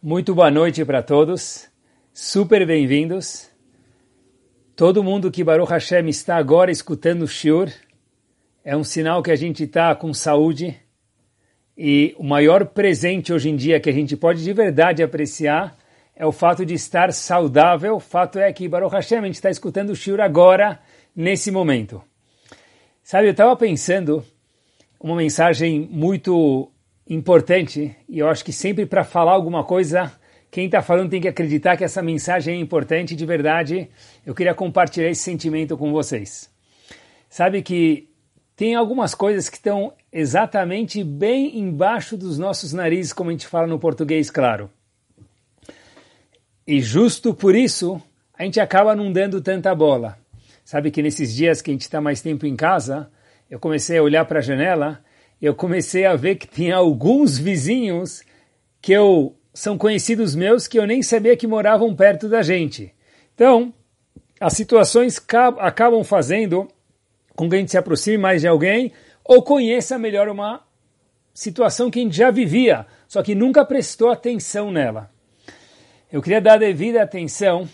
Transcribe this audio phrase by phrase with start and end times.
[0.00, 1.68] Muito boa noite para todos,
[2.14, 3.50] super bem-vindos.
[4.76, 7.68] Todo mundo que Baruch Hashem está agora escutando o Shiur
[8.64, 10.78] é um sinal que a gente está com saúde
[11.76, 15.76] e o maior presente hoje em dia que a gente pode de verdade apreciar
[16.14, 17.96] é o fato de estar saudável.
[17.96, 20.78] O fato é que Baruch Hashem a gente está escutando o Shiur agora,
[21.14, 22.00] nesse momento.
[23.02, 24.24] Sabe, eu estava pensando
[25.00, 26.70] uma mensagem muito
[27.08, 30.12] importante, e eu acho que sempre para falar alguma coisa,
[30.50, 33.88] quem está falando tem que acreditar que essa mensagem é importante de verdade.
[34.24, 36.50] Eu queria compartilhar esse sentimento com vocês.
[37.28, 38.08] Sabe que
[38.56, 43.66] tem algumas coisas que estão exatamente bem embaixo dos nossos narizes, como a gente fala
[43.66, 44.70] no português, claro.
[46.66, 48.00] E justo por isso,
[48.36, 50.18] a gente acaba não dando tanta bola.
[50.64, 53.10] Sabe que nesses dias que a gente está mais tempo em casa,
[53.50, 55.02] eu comecei a olhar para a janela
[55.46, 58.22] eu comecei a ver que tinha alguns vizinhos
[58.80, 62.94] que eu são conhecidos meus que eu nem sabia que moravam perto da gente.
[63.34, 63.74] Então,
[64.40, 65.20] as situações
[65.58, 66.68] acabam fazendo
[67.34, 68.92] com que a gente se aproxime mais de alguém
[69.24, 70.62] ou conheça melhor uma
[71.34, 75.10] situação que a gente já vivia, só que nunca prestou atenção nela.
[76.10, 77.68] Eu queria dar devida atenção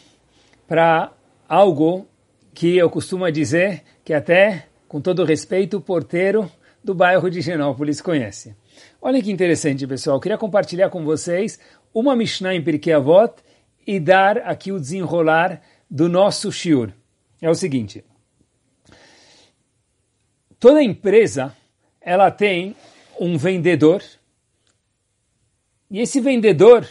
[0.67, 1.13] para
[1.49, 2.07] algo
[2.53, 6.51] que eu costumo dizer que até, com todo respeito, o porteiro
[6.85, 8.55] do bairro de Genópolis conhece.
[9.01, 10.19] Olha que interessante, pessoal.
[10.19, 11.59] Eu queria compartilhar com vocês
[11.95, 13.43] uma Mishnah em Pirkei Avot
[13.87, 16.93] e dar aqui o desenrolar do nosso shiur.
[17.41, 18.05] É o seguinte.
[20.61, 21.57] Toda empresa,
[22.01, 22.77] ela tem
[23.19, 24.03] um vendedor
[25.91, 26.87] e esse vendedor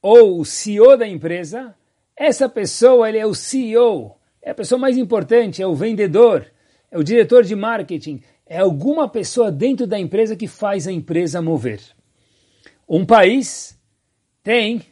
[0.00, 1.74] ou o CEO da empresa,
[2.16, 6.46] essa pessoa ele é o CEO, é a pessoa mais importante, é o vendedor,
[6.90, 11.40] é o diretor de marketing, é alguma pessoa dentro da empresa que faz a empresa
[11.40, 11.80] mover.
[12.88, 13.78] Um país
[14.42, 14.82] tem,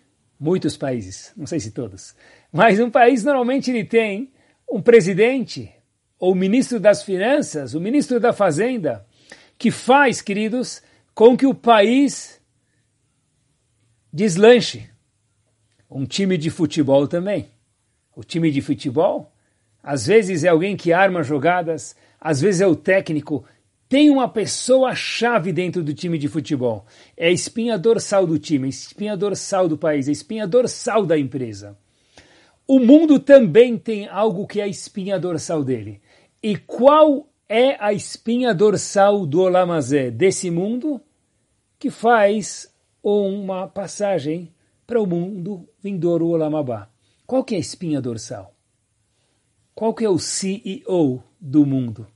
[0.40, 2.14] muitos países, não sei se todos,
[2.50, 4.32] mas um país normalmente ele tem
[4.70, 5.70] um presidente,
[6.18, 9.06] ou ministro das finanças, o ministro da fazenda,
[9.58, 10.82] que faz, queridos,
[11.14, 12.40] com que o país
[14.12, 14.88] deslanche.
[15.90, 17.50] Um time de futebol também.
[18.16, 19.32] O time de futebol,
[19.82, 23.44] às vezes é alguém que arma jogadas, às vezes é o técnico,
[23.88, 26.86] tem uma pessoa-chave dentro do time de futebol.
[27.16, 31.18] É a espinha dorsal do time, a espinha dorsal do país, a espinha dorsal da
[31.18, 31.76] empresa.
[32.66, 36.00] O mundo também tem algo que é a espinha dorsal dele.
[36.42, 41.00] E qual é a espinha dorsal do Olamazé, desse mundo,
[41.78, 42.72] que faz
[43.02, 44.54] uma passagem
[44.86, 46.88] para o mundo vindouro Olamabá?
[47.26, 48.54] Qual que é a espinha dorsal?
[49.74, 52.06] Qual que é o CEO do mundo?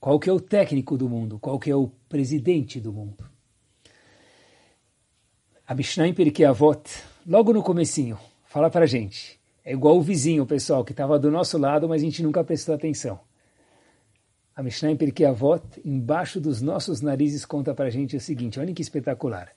[0.00, 1.38] Qual que é o técnico do mundo?
[1.38, 3.22] Qual que é o presidente do mundo?
[5.66, 6.90] A Mishnah em Pirkei Avot,
[7.26, 9.38] logo no comecinho, fala para gente.
[9.62, 12.74] É igual o vizinho, pessoal, que estava do nosso lado, mas a gente nunca prestou
[12.74, 13.20] atenção.
[14.56, 18.72] A Mishnah em Pirkei Avot, embaixo dos nossos narizes, conta para gente o seguinte, olha
[18.72, 19.52] que espetacular.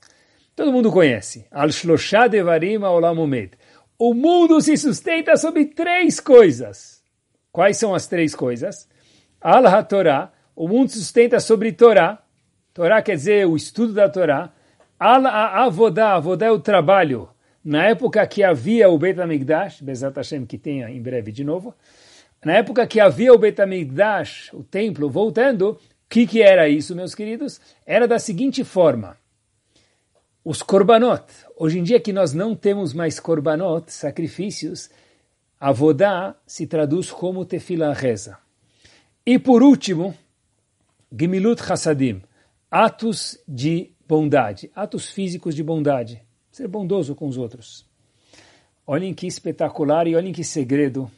[0.55, 1.47] Todo mundo conhece.
[1.49, 3.57] Al Shloshah Devarim Olamumed.
[3.97, 7.01] O mundo se sustenta sobre três coisas.
[7.51, 8.87] Quais são as três coisas?
[9.43, 12.23] Al HaTorah, o mundo sustenta sobre Torá.
[12.73, 14.53] Torá quer dizer o estudo da Torá.
[14.97, 17.29] Al Avodá, Avodá é o trabalho.
[17.61, 21.75] Na época que havia o Beit HaMikdash, Bezat Hashem que tenha em breve de novo,
[22.43, 26.95] na época que havia o Beit HaMikdash, o templo, voltando, o que, que era isso,
[26.95, 27.59] meus queridos?
[27.85, 29.17] Era da seguinte forma.
[30.45, 31.25] Os korbanot.
[31.57, 34.89] Hoje em dia que nós não temos mais korbanot, sacrifícios,
[35.59, 38.42] avodá se traduz como tefila reza.
[39.25, 40.13] E por último,
[41.17, 42.21] Gemilut Hassadim,
[42.69, 47.87] atos de bondade, atos físicos de bondade, ser bondoso com os outros.
[48.85, 51.09] Olhem que espetacular e olhem que segredo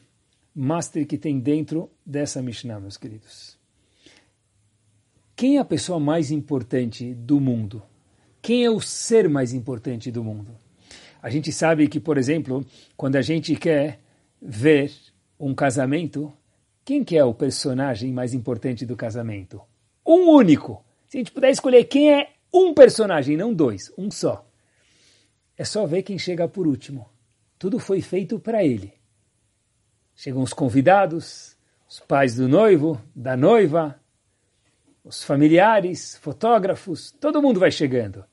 [0.54, 3.58] master que tem dentro dessa Mishnah, meus queridos.
[5.36, 7.82] Quem é a pessoa mais importante do mundo?
[8.40, 10.56] Quem é o ser mais importante do mundo?
[11.24, 12.64] A gente sabe que, por exemplo,
[12.96, 14.00] quando a gente quer
[14.40, 14.94] ver
[15.40, 16.32] um casamento,
[16.86, 19.60] quem que é o personagem mais importante do casamento?
[20.06, 20.86] Um único.
[21.08, 24.48] Se a gente puder escolher quem é um personagem, não dois, um só.
[25.58, 27.10] É só ver quem chega por último.
[27.58, 28.94] Tudo foi feito para ele.
[30.14, 31.58] Chegam os convidados,
[31.90, 34.00] os pais do noivo, da noiva,
[35.04, 38.24] os familiares, fotógrafos, todo mundo vai chegando.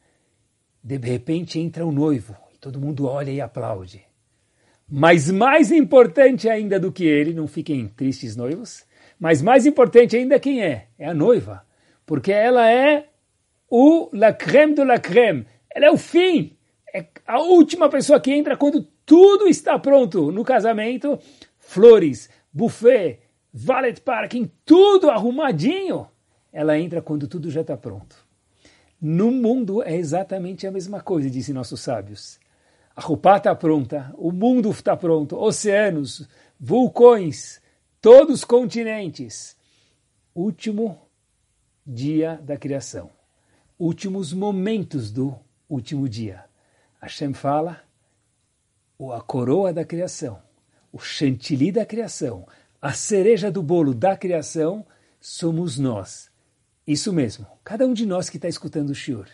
[0.84, 4.11] De repente entra o noivo e todo mundo olha e aplaude.
[4.94, 8.84] Mas mais importante ainda do que ele, não fiquem tristes noivos,
[9.18, 10.88] mas mais importante ainda quem é?
[10.98, 11.64] É a noiva.
[12.04, 13.08] Porque ela é
[13.70, 15.46] o la creme de la creme.
[15.74, 16.58] Ela é o fim.
[16.92, 21.18] é a última pessoa que entra quando tudo está pronto no casamento,
[21.56, 26.06] flores, buffet, valet parking, tudo arrumadinho.
[26.52, 28.14] Ela entra quando tudo já está pronto.
[29.00, 32.41] No mundo é exatamente a mesma coisa, dizem nossos sábios.
[32.94, 36.28] A roupa está pronta, o mundo está pronto, oceanos,
[36.60, 37.60] vulcões,
[38.00, 39.56] todos os continentes.
[40.34, 41.00] Último
[41.86, 43.10] dia da criação,
[43.78, 45.34] últimos momentos do
[45.68, 46.44] último dia.
[47.00, 47.82] Hashem fala,
[49.14, 50.40] a coroa da criação,
[50.92, 52.46] o chantilly da criação,
[52.80, 54.86] a cereja do bolo da criação
[55.20, 56.30] somos nós.
[56.86, 59.26] Isso mesmo, cada um de nós que está escutando o Shiur.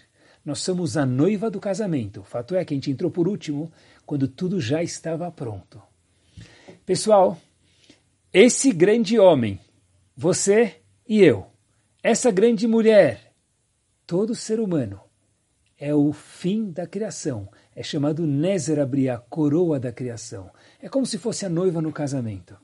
[0.48, 2.20] Nós somos a noiva do casamento.
[2.20, 3.70] O fato é que a gente entrou por último
[4.06, 5.78] quando tudo já estava pronto.
[6.86, 7.38] Pessoal,
[8.32, 9.60] esse grande homem,
[10.16, 11.48] você e eu,
[12.02, 13.34] essa grande mulher,
[14.06, 14.98] todo ser humano,
[15.76, 17.46] é o fim da criação.
[17.76, 20.50] É chamado Nezer a coroa da criação.
[20.80, 22.56] É como se fosse a noiva no casamento.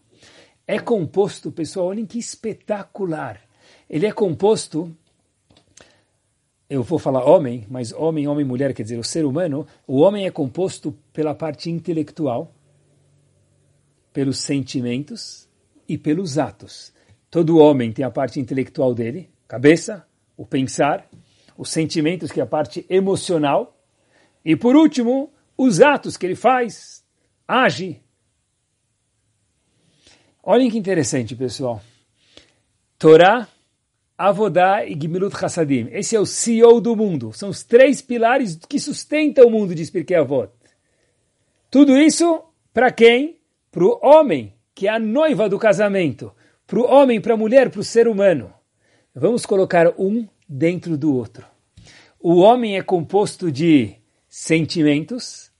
[0.66, 3.42] É composto, pessoal, olhem que espetacular.
[3.90, 4.96] Ele é composto,
[6.68, 10.26] eu vou falar homem, mas homem, homem, mulher, quer dizer, o ser humano, o homem
[10.26, 12.52] é composto pela parte intelectual,
[14.12, 15.48] pelos sentimentos
[15.88, 16.92] e pelos atos.
[17.30, 20.06] Todo homem tem a parte intelectual dele, cabeça,
[20.36, 21.08] o pensar,
[21.56, 23.76] os sentimentos, que é a parte emocional,
[24.44, 27.04] e por último, os atos que ele faz,
[27.46, 28.00] age.
[30.42, 31.80] Olhem que interessante, pessoal.
[32.98, 33.48] Torá,
[34.16, 35.88] Avodá e Gimilut Hassadim.
[35.90, 37.32] Esse é o CEO do mundo.
[37.32, 40.52] São os três pilares que sustentam o mundo, diz Pirkei Avot.
[41.70, 43.38] Tudo isso para quem?
[43.70, 46.32] Para o homem, que é a noiva do casamento.
[46.66, 48.52] Para o homem, para a mulher, para o ser humano.
[49.14, 51.46] Vamos colocar um dentro do outro.
[52.20, 53.96] O homem é composto de
[54.28, 55.50] sentimentos,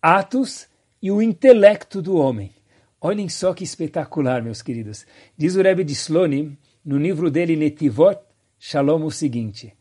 [0.00, 0.68] atos
[1.02, 2.52] e o intelecto do homem.
[3.00, 5.06] Olhem só que espetacular, meus queridos.
[5.36, 8.20] Diz o Rebbe de Slonim, no livro dele Netivot
[8.58, 9.74] Shalom, o seguinte: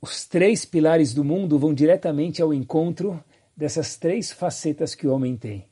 [0.00, 3.22] os três pilares do mundo vão diretamente ao encontro
[3.56, 5.66] dessas três facetas que o homem tem: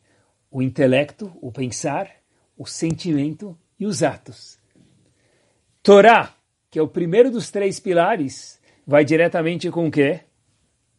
[0.50, 2.10] o intelecto, o pensar,
[2.56, 4.58] o sentimento e os atos.
[5.82, 6.34] Torá,
[6.70, 10.20] que é o primeiro dos três pilares, vai diretamente com o quê?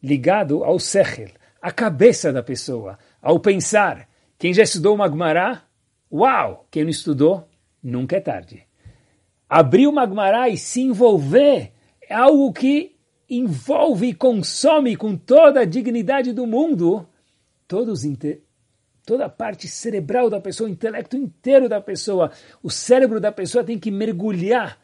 [0.02, 1.28] Ligado ao sechel,
[1.60, 4.08] a cabeça da pessoa, ao pensar.
[4.38, 5.64] Quem já estudou Magmará?
[6.10, 6.66] Uau!
[6.70, 7.46] Quem não estudou?
[7.82, 8.69] Nunca é tarde.
[9.50, 12.96] Abrir o Magmará e se envolver é algo que
[13.28, 17.04] envolve e consome com toda a dignidade do mundo
[17.66, 18.02] todos
[19.06, 22.30] toda a parte cerebral da pessoa, o intelecto inteiro da pessoa.
[22.62, 24.76] O cérebro da pessoa tem que mergulhar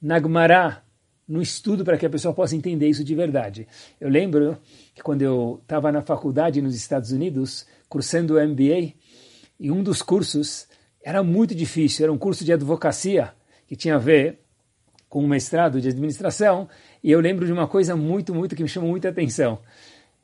[0.00, 0.82] na Gmará,
[1.28, 3.68] no estudo para que a pessoa possa entender isso de verdade.
[4.00, 4.58] Eu lembro
[4.94, 8.94] que quando eu estava na faculdade nos Estados Unidos, cursando o MBA,
[9.58, 10.66] e um dos cursos
[11.02, 13.34] era muito difícil, era um curso de advocacia,
[13.70, 14.40] que tinha a ver
[15.08, 16.68] com um mestrado de administração,
[17.04, 19.60] e eu lembro de uma coisa muito, muito que me chamou muita atenção.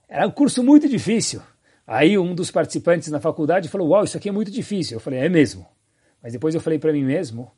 [0.09, 1.41] Era um curso muito difícil.
[1.87, 4.97] Aí um dos participantes na faculdade falou, uau, isso aqui é muito difícil.
[4.97, 5.65] Eu falei, é mesmo.
[6.21, 7.53] Mas depois eu falei para mim mesmo,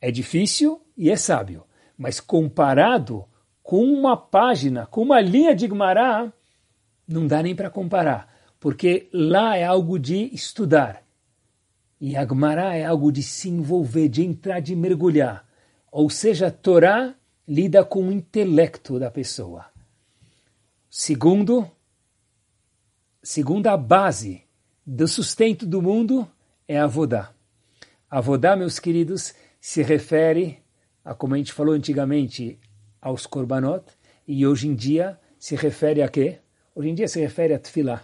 [0.00, 1.64] é difícil e é sábio.
[1.98, 3.24] Mas comparado
[3.64, 6.32] com uma página, com uma linha de Gmará,
[7.08, 8.32] não dá nem para comparar.
[8.60, 11.01] Porque lá é algo de estudar.
[12.02, 15.48] E a Gmará é algo de se envolver, de entrar, de mergulhar.
[15.88, 17.14] Ou seja, a Torá
[17.46, 19.66] lida com o intelecto da pessoa.
[20.90, 21.70] Segundo,
[23.22, 24.42] segunda base
[24.84, 26.28] do sustento do mundo
[26.66, 27.30] é a Avodá.
[28.10, 30.58] Avodá, meus queridos, se refere
[31.04, 32.58] a, como a gente falou antigamente,
[33.00, 33.84] aos korbanot,
[34.26, 36.40] e hoje em dia se refere a quê?
[36.74, 38.02] Hoje em dia se refere a tefilá.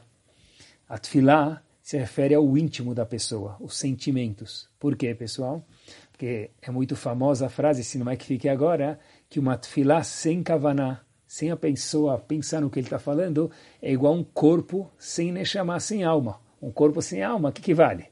[0.89, 4.69] A tefilá se refere ao íntimo da pessoa, os sentimentos.
[4.79, 5.65] Por quê, pessoal?
[6.13, 10.03] Porque é muito famosa a frase, se não é que fique agora, que uma tefilá
[10.03, 14.93] sem kavaná, sem a pessoa pensar no que ele está falando, é igual um corpo
[14.99, 16.39] sem neshama, sem alma.
[16.61, 18.05] Um corpo sem alma, o que, que vale?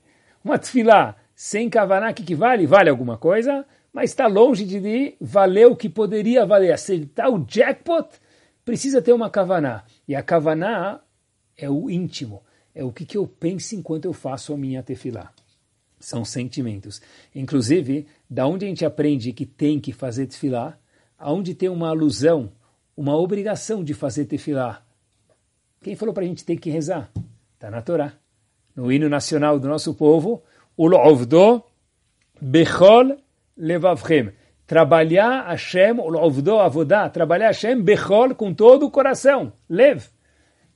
[0.42, 2.66] Uma tefilá sem kavaná, o que, que vale?
[2.66, 6.72] Vale alguma coisa, mas está longe de valer o que poderia valer.
[6.72, 8.08] Acertar o jackpot
[8.64, 9.84] precisa ter uma kavaná.
[10.08, 11.02] E a kavaná
[11.58, 12.42] é o íntimo,
[12.76, 15.32] é o que, que eu penso enquanto eu faço a minha tefilá.
[15.98, 17.00] São sentimentos.
[17.34, 20.78] Inclusive, da onde a gente aprende que tem que fazer tefilá,
[21.18, 22.52] aonde tem uma alusão
[22.94, 24.82] uma obrigação de fazer tefilá.
[25.82, 27.10] Quem falou para a gente ter que rezar?
[27.54, 28.14] Está na Torá.
[28.74, 30.42] No hino nacional do nosso povo,
[30.76, 31.62] o Lovdo
[32.40, 33.16] Bechol
[33.56, 34.32] Levavchem.
[34.66, 39.52] Trabalhar Hashem, o Lovdo Avodá, trabalhar Hashem Bechol com todo o coração.
[39.68, 40.04] Lev.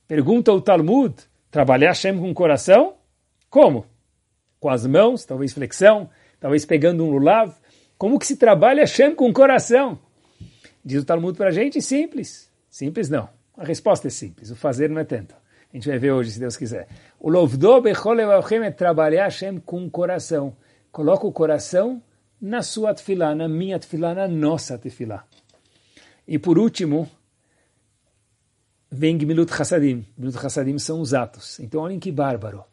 [0.07, 1.15] Pergunta o Talmud,
[1.51, 2.95] trabalhar Hashem com o coração?
[3.49, 3.85] Como?
[4.59, 7.53] Com as mãos, talvez flexão, talvez pegando um lulav.
[7.97, 9.99] Como que se trabalha Hashem com o coração?
[10.83, 12.49] Diz o Talmud para a gente, simples.
[12.69, 13.29] Simples não.
[13.55, 15.35] A resposta é simples, o fazer não é tanto.
[15.71, 16.87] A gente vai ver hoje, se Deus quiser.
[17.19, 20.55] O Lovdo Becholevachem é trabalhar Hashem com o coração.
[20.91, 22.01] Coloca o coração
[22.41, 25.25] na sua tefilá, na minha tefilá, na nossa tefilá.
[26.27, 27.09] E por último,
[28.91, 30.05] vem Gmilut Hassadim.
[30.17, 31.59] Gmilut Hassadim são os atos.
[31.59, 32.63] Então olhem que bárbaro.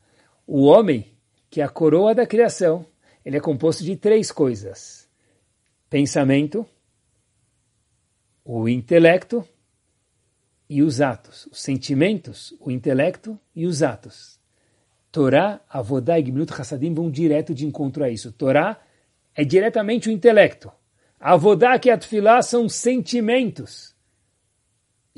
[0.46, 1.12] O homem,
[1.48, 2.84] que é a coroa da criação,
[3.25, 5.08] ele é composto de três coisas.
[5.88, 6.66] Pensamento,
[8.44, 9.46] o intelecto
[10.68, 11.46] e os atos.
[11.46, 14.38] Os sentimentos, o intelecto e os atos.
[15.12, 18.32] Torá, Avodá e Gmilut Hassadim vão direto de encontro a isso.
[18.32, 18.80] Torá
[19.34, 20.70] é diretamente o intelecto.
[21.20, 23.94] Avodá que Atfilá são sentimentos.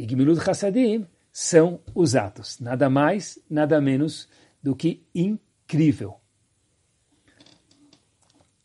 [0.00, 2.59] E Gmilut Hassadim são os atos.
[2.59, 4.26] Nada mais, nada menos
[4.62, 6.16] do que incrível.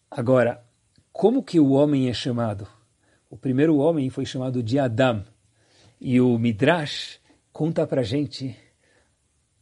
[0.10, 0.66] Agora,
[1.12, 2.66] como que o homem é chamado?
[3.30, 5.26] O primeiro homem foi chamado de Adam.
[6.00, 7.20] E o Midrash
[7.52, 8.56] conta para gente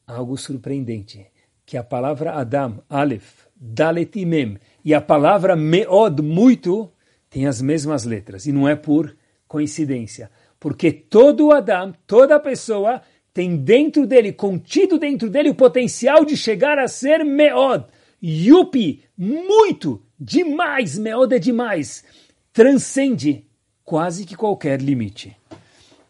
[0.06, 1.26] algo surpreendente,
[1.66, 6.92] que a palavra Adam, Aleph, Dalet e Mem, e a palavra Meod, muito,
[7.32, 8.46] tem as mesmas letras.
[8.46, 10.30] E não é por coincidência.
[10.64, 13.02] Porque todo Adam, toda pessoa,
[13.34, 17.84] tem dentro dele, contido dentro dele, o potencial de chegar a ser Meod.
[18.24, 22.06] Yupi, muito, demais, Meod é demais.
[22.54, 23.46] Transcende
[23.84, 25.36] quase que qualquer limite.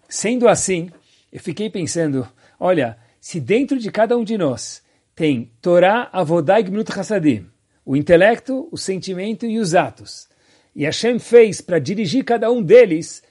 [0.07, 0.91] Sendo assim,
[1.31, 2.29] eu fiquei pensando,
[2.59, 4.83] olha, se dentro de cada um de nós
[5.15, 7.47] tem Torá, Avodá e Gminut Hassadim,
[7.83, 10.27] o intelecto, o sentimento e os atos,
[10.75, 13.23] e Hashem fez para dirigir cada um deles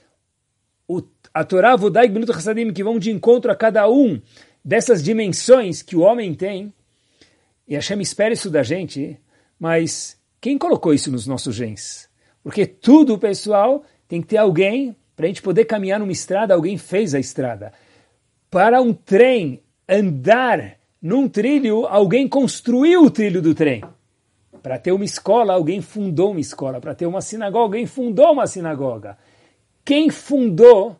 [1.33, 4.21] a Torá, Avodá e Gminut Hassadim, que vão de encontro a cada um
[4.63, 6.73] dessas dimensões que o homem tem,
[7.67, 9.17] e Hashem espera isso da gente,
[9.59, 12.09] mas quem colocou isso nos nossos genes?
[12.43, 16.77] Porque tudo, pessoal, tem que ter alguém, para a gente poder caminhar numa estrada, alguém
[16.77, 17.71] fez a estrada.
[18.51, 23.83] Para um trem andar num trilho, alguém construiu o trilho do trem.
[24.61, 26.79] Para ter uma escola, alguém fundou uma escola.
[26.79, 29.17] Para ter uma sinagoga, alguém fundou uma sinagoga.
[29.83, 30.97] Quem fundou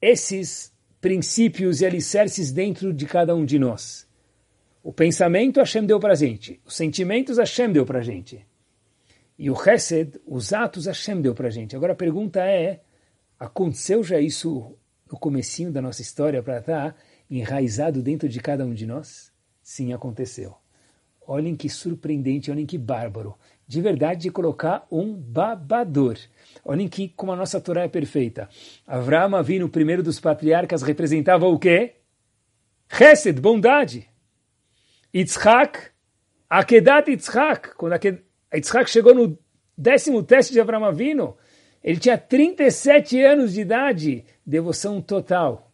[0.00, 4.08] esses princípios e alicerces dentro de cada um de nós?
[4.82, 6.60] O pensamento Hashem deu para gente.
[6.64, 8.46] Os sentimentos Hashem deu para gente.
[9.38, 11.76] E o Hesed, os atos, Hashem deu para gente.
[11.76, 12.80] Agora a pergunta é,
[13.38, 14.76] aconteceu já isso
[15.10, 16.96] no comecinho da nossa história para estar
[17.30, 19.32] enraizado dentro de cada um de nós?
[19.62, 20.56] Sim, aconteceu.
[21.26, 23.36] Olhem que surpreendente, olhem que bárbaro.
[23.70, 26.18] De verdade, de colocar um babador.
[26.64, 28.48] Olhem que como a nossa Torá é perfeita.
[28.84, 31.94] Avraham Avinu, primeiro dos patriarcas, representava o quê?
[32.90, 34.08] Hesed, bondade.
[35.14, 35.92] Yitzhak,
[36.50, 37.94] Akedat Yitzhak, quando
[38.52, 39.38] Yitzhak chegou no
[39.78, 41.36] décimo teste de Avram Avinu.
[41.80, 45.72] Ele tinha 37 anos de idade, devoção total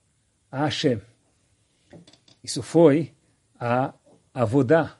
[0.52, 1.00] a Hashem.
[2.44, 3.14] Isso foi
[3.58, 3.94] a
[4.34, 4.98] Avodá.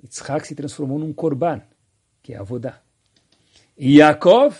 [0.00, 1.60] Yitzhak se transformou num korban,
[2.22, 2.80] que é Avodá.
[3.76, 4.56] E Yaakov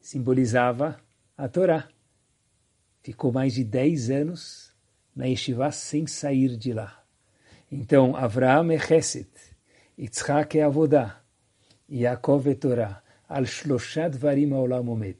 [0.00, 1.00] simbolizava
[1.36, 1.88] a Torá.
[3.02, 4.72] Ficou mais de 10 anos
[5.14, 7.02] na yeshiva sem sair de lá.
[7.70, 9.28] Então, Avraham é Chesed,
[9.98, 11.20] Yitzhak é Avodá,
[11.90, 15.18] Yaakov e Torá, al shloshad varim olam omet.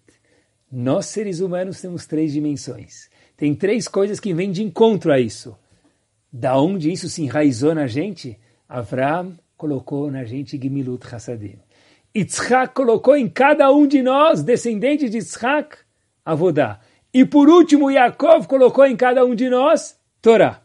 [0.71, 3.09] Nós, seres humanos, temos três dimensões.
[3.37, 5.57] Tem três coisas que vêm de encontro a isso.
[6.33, 8.39] Da onde isso se enraizou na gente?
[8.69, 11.59] Avram colocou na gente Gimilut Hassadim.
[12.17, 15.77] Yitzhak colocou em cada um de nós, descendente de Yitzhak,
[16.25, 16.81] Avodá.
[17.13, 20.63] E por último, Yaakov colocou em cada um de nós Torá.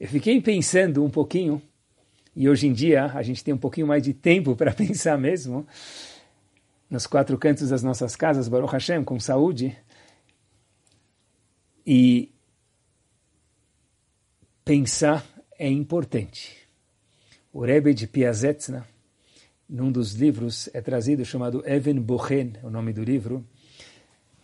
[0.00, 1.60] Eu fiquei pensando um pouquinho
[2.34, 5.66] e hoje em dia a gente tem um pouquinho mais de tempo para pensar mesmo,
[6.88, 9.76] nos quatro cantos das nossas casas, Baruch Hashem, com saúde,
[11.86, 12.32] e
[14.64, 15.22] pensar
[15.58, 16.65] é importante.
[17.58, 18.86] O Rebbe de Piazetzna,
[19.66, 23.42] num dos livros, é trazido chamado Even Bochen, o nome do livro,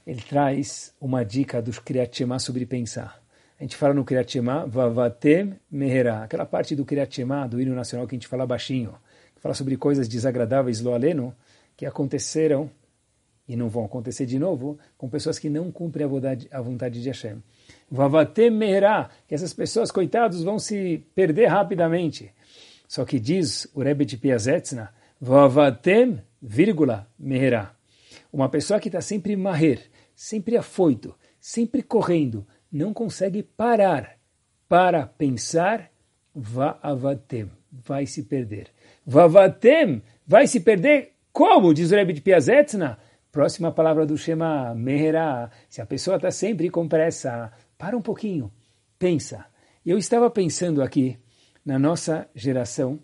[0.07, 3.23] ele traz uma dica dos Kriyat Shema sobre pensar.
[3.61, 7.75] A gente fala no Kriyat Shema, Vavatem Meherá, aquela parte do Kriyat Shema, do hino
[7.75, 8.95] nacional que a gente fala baixinho,
[9.35, 11.37] que fala sobre coisas desagradáveis, lo aleno,
[11.77, 12.71] que aconteceram
[13.47, 17.03] e não vão acontecer de novo com pessoas que não cumprem a vontade, a vontade
[17.03, 17.43] de Hashem.
[17.91, 22.33] Vavatem Meherá, que essas pessoas, coitados, vão se perder rapidamente.
[22.93, 27.75] Só que diz o Rebbe de Piazetzna, Vavatem, vírgula, Meherá.
[28.31, 29.81] Uma pessoa que está sempre maher,
[30.15, 34.19] sempre afoito, sempre correndo, não consegue parar
[34.69, 35.91] para pensar,
[36.35, 38.67] va'avatem, vai se perder.
[39.07, 41.73] Vavatem, vai se perder como?
[41.73, 42.99] Diz o Rebbe de Piazetzna.
[43.31, 45.51] Próxima palavra do Shema, Meherá.
[45.67, 48.53] Se a pessoa está sempre com pressa, para um pouquinho,
[48.99, 49.47] pensa.
[49.83, 51.19] Eu estava pensando aqui,
[51.65, 52.99] na nossa geração,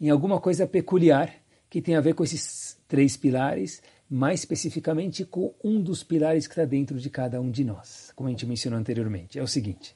[0.00, 1.34] em alguma coisa peculiar
[1.70, 6.52] que tem a ver com esses três pilares, mais especificamente com um dos pilares que
[6.52, 9.38] está dentro de cada um de nós, como a gente mencionou anteriormente.
[9.38, 9.94] É o seguinte,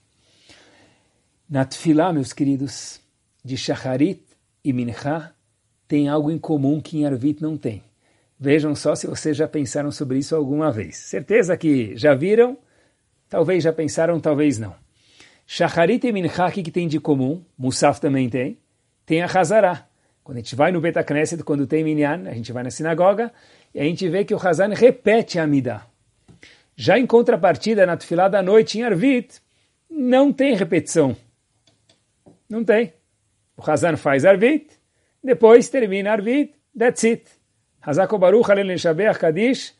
[1.48, 3.00] na Tfilá, meus queridos,
[3.44, 4.22] de Shacharit
[4.64, 5.34] e Mincha,
[5.88, 7.82] tem algo em comum que em Arvit não tem.
[8.38, 10.96] Vejam só se vocês já pensaram sobre isso alguma vez.
[10.96, 12.56] Certeza que já viram,
[13.28, 14.74] talvez já pensaram, talvez não.
[15.46, 17.44] Shacharit e Mincha, o que tem de comum?
[17.58, 18.58] Musaf também tem.
[19.04, 19.86] Tem a Hazará.
[20.22, 23.32] Quando a gente vai no Betacneset, quando tem Minyan, a gente vai na sinagoga,
[23.74, 25.82] e a gente vê que o Hazan repete a Amida.
[26.76, 29.40] Já em contrapartida, na Tfilá da noite, em Arvit,
[29.90, 31.16] não tem repetição.
[32.48, 32.92] Não tem.
[33.56, 34.68] O Hazan faz Arvit,
[35.22, 37.24] depois termina Arvit, that's it.
[37.80, 39.74] Hazako Baruch Halel Shabeach Kadish,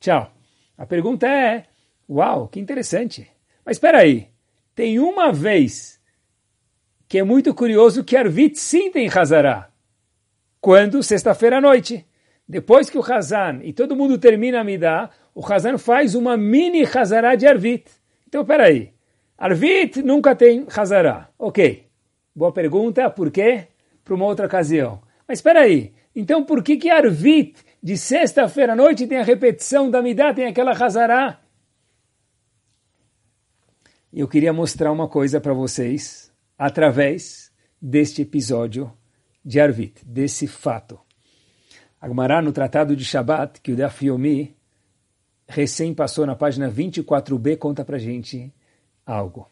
[0.00, 0.32] tchau.
[0.76, 1.64] A pergunta é,
[2.10, 3.30] uau, que interessante.
[3.64, 4.28] Mas espera aí,
[4.76, 5.98] tem uma vez
[7.08, 9.70] que é muito curioso que Arvit sim tem Hazará.
[10.60, 11.02] Quando?
[11.02, 12.06] Sexta-feira à noite.
[12.46, 16.84] Depois que o Hazan e todo mundo termina a Midah, o Hazan faz uma mini
[16.84, 17.90] Hazará de Arvit.
[18.28, 18.92] Então, peraí.
[19.38, 21.30] Arvit nunca tem Hazará.
[21.38, 21.86] Ok.
[22.34, 23.08] Boa pergunta.
[23.08, 23.68] Por quê?
[24.04, 25.00] Para uma outra ocasião.
[25.26, 25.94] Mas espera aí.
[26.14, 30.44] Então, por que que Arvit, de sexta-feira à noite, tem a repetição da Midah, tem
[30.44, 31.40] aquela Hazará?
[34.16, 38.90] Eu queria mostrar uma coisa para vocês, através deste episódio
[39.44, 40.98] de Arvit, desse fato.
[42.00, 44.56] Agmará, no Tratado de Shabat, que o Dafiomi
[45.46, 48.50] recém passou na página 24b, conta para gente
[49.04, 49.50] algo.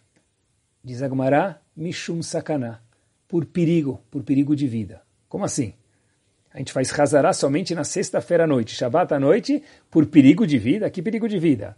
[0.83, 2.83] Diz Agmará, Mishum Sakana,
[3.29, 5.03] por perigo, por perigo de vida.
[5.29, 5.75] Como assim?
[6.51, 10.57] A gente faz Hazará somente na sexta-feira à noite, Shabat à noite, por perigo de
[10.57, 10.89] vida?
[10.89, 11.77] Que perigo de vida?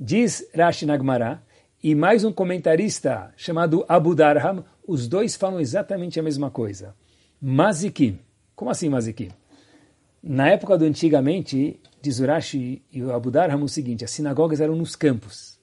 [0.00, 1.42] Diz Rashi Nagmará,
[1.84, 6.94] e mais um comentarista chamado Abu Darham, os dois falam exatamente a mesma coisa.
[7.38, 8.18] Mazikim.
[8.56, 9.28] Como assim Mazikim?
[10.22, 14.74] Na época do antigamente, diz Urashi e o Abu Darham o seguinte, as sinagogas eram
[14.74, 15.58] nos campos.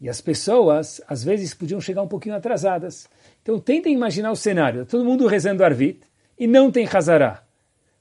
[0.00, 3.08] E as pessoas, às vezes, podiam chegar um pouquinho atrasadas.
[3.42, 4.84] Então, tentem imaginar o cenário.
[4.84, 6.00] Todo mundo rezando Arvit
[6.36, 7.44] e não tem Hazará.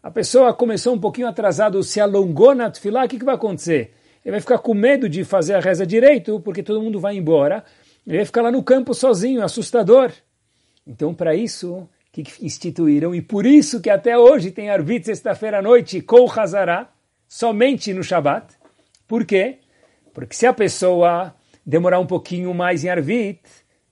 [0.01, 3.93] A pessoa começou um pouquinho atrasado, se alongou na Tfilah, o que, que vai acontecer?
[4.23, 7.63] Ele vai ficar com medo de fazer a reza direito, porque todo mundo vai embora.
[8.05, 10.11] Ele vai ficar lá no campo sozinho, assustador.
[10.85, 15.61] Então, para isso, que instituíram, e por isso que até hoje tem Arvit sexta-feira à
[15.61, 16.89] noite com Hazará,
[17.27, 18.53] somente no Shabat.
[19.07, 19.59] Por quê?
[20.13, 21.33] Porque se a pessoa
[21.65, 23.39] demorar um pouquinho mais em Arvit,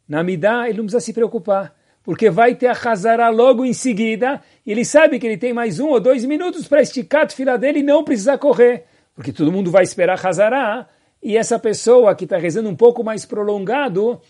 [0.07, 4.41] na Midah, ele não precisa se preocupar, porque vai ter a Hazará logo em seguida,
[4.65, 7.57] e ele sabe que ele tem mais um ou dois minutos para esticar a fila
[7.57, 8.85] dele e não precisar correr,
[9.19, 10.88] porque todo mundo vai esperar Hazará,
[11.21, 14.21] e essa pessoa que está rezando um pouco mais prolongado,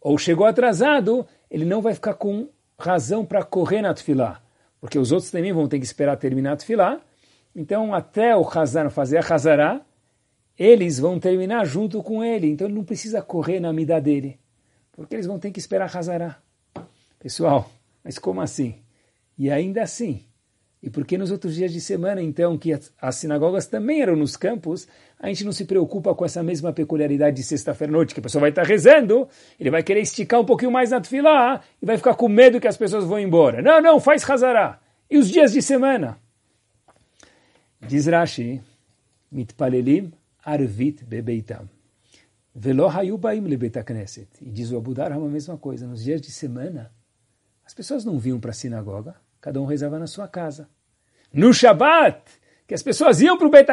[0.00, 4.40] ou chegou atrasado, ele não vai ficar com razão para correr na tefilá,
[4.80, 6.98] porque os outros também vão ter que esperar terminar a tefilá.
[7.54, 9.82] Então, até o Hazan fazer a Hazará,
[10.58, 12.48] eles vão terminar junto com ele.
[12.48, 14.40] Então, ele não precisa correr na mida dele,
[14.92, 16.38] porque eles vão ter que esperar a Hazará.
[17.18, 17.70] Pessoal,
[18.02, 18.76] mas como assim?
[19.36, 20.24] E ainda assim,
[20.82, 24.86] e porque nos outros dias de semana, então, que as sinagogas também eram nos campos,
[25.18, 28.22] a gente não se preocupa com essa mesma peculiaridade de sexta-feira à noite, que a
[28.22, 31.96] pessoa vai estar rezando, ele vai querer esticar um pouquinho mais na tefilá e vai
[31.96, 33.60] ficar com medo que as pessoas vão embora.
[33.60, 34.80] Não, não, faz hazará.
[35.10, 36.18] E os dias de semana?
[37.80, 38.60] Diz Rashi,
[39.32, 40.12] mitpalelim
[40.44, 41.68] arvit bebeitam.
[42.54, 44.28] Velo hayubaim lebetakneset.
[44.40, 45.86] E diz o Abu Darham a mesma coisa.
[45.86, 46.92] Nos dias de semana,
[47.64, 50.68] as pessoas não vinham para a sinagoga, Cada um rezava na sua casa.
[51.32, 52.20] No Shabat,
[52.66, 53.68] que as pessoas iam para o Beit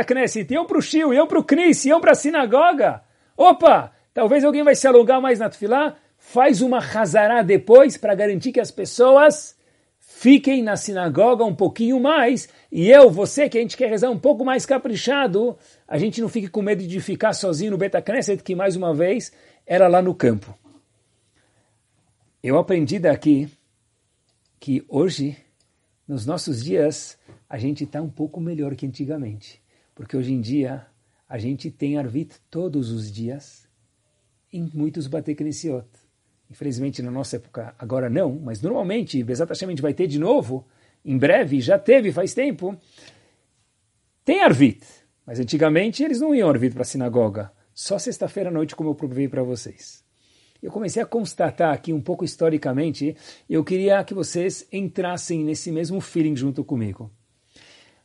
[0.51, 3.01] iam para o Shio, iam para o Knis, iam para a sinagoga.
[3.35, 8.51] Opa, talvez alguém vai se alongar mais na Tfilá, faz uma Hazará depois para garantir
[8.51, 9.55] que as pessoas
[9.99, 14.17] fiquem na sinagoga um pouquinho mais, e eu, você, que a gente quer rezar um
[14.17, 18.55] pouco mais caprichado, a gente não fique com medo de ficar sozinho no Knesset, que
[18.55, 19.33] mais uma vez
[19.65, 20.57] era lá no campo.
[22.41, 23.49] Eu aprendi daqui
[24.59, 25.35] que hoje
[26.07, 27.17] nos nossos dias,
[27.49, 29.61] a gente está um pouco melhor que antigamente.
[29.93, 30.85] Porque hoje em dia,
[31.27, 33.67] a gente tem Arvit todos os dias
[34.53, 35.87] em muitos Bateknesiot.
[36.49, 40.65] Infelizmente, na nossa época, agora não, mas normalmente, Hashem, a gente vai ter de novo,
[41.03, 42.77] em breve, já teve faz tempo.
[44.23, 44.85] Tem Arvit,
[45.25, 48.95] mas antigamente eles não iam Arvit para a sinagoga, só sexta-feira à noite, como eu
[48.95, 50.04] provei para vocês.
[50.65, 53.15] Eu comecei a constatar aqui um pouco historicamente,
[53.47, 57.11] eu queria que vocês entrassem nesse mesmo feeling junto comigo.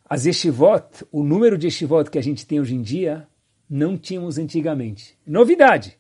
[0.04, 3.26] As yeshivot, o número de yeshivot que a gente tem hoje em dia,
[3.68, 5.16] não tínhamos antigamente.
[5.26, 5.96] Novidade!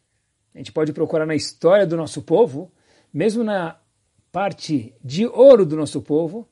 [0.54, 2.70] A gente pode procurar na história do nosso povo,
[3.10, 3.80] mesmo na
[4.30, 6.46] parte de ouro do nosso povo,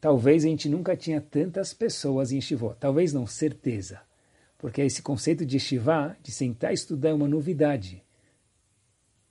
[0.00, 2.76] talvez a gente nunca tinha tantas pessoas em yeshivot.
[2.80, 4.00] Talvez não, certeza.
[4.56, 8.02] Porque esse conceito de yeshivá, de sentar e estudar, é uma novidade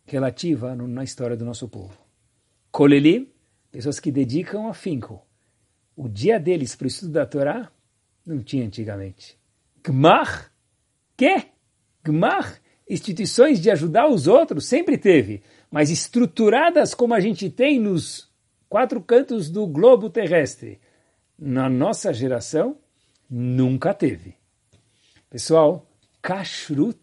[0.08, 1.96] relativa na história do nosso povo.
[2.72, 3.30] Kolelim,
[3.72, 5.28] pessoas que dedicam afinco
[5.98, 7.72] o dia deles para o estudo da Torá
[8.24, 9.36] não tinha antigamente.
[9.84, 10.52] Gmar,
[11.17, 11.48] que?
[12.04, 15.41] Gmar, instituições de ajudar os outros, sempre teve,
[15.72, 18.32] mas estruturadas como a gente tem nos
[18.70, 20.80] quatro cantos do globo terrestre.
[21.38, 22.78] Na nossa geração,
[23.28, 24.36] nunca teve.
[25.30, 25.89] Pessoal,
[26.22, 27.00] kashrut,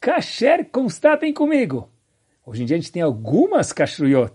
[0.00, 1.88] kasher, constatem comigo.
[2.46, 4.34] Hoje em dia a gente tem algumas kashruyot,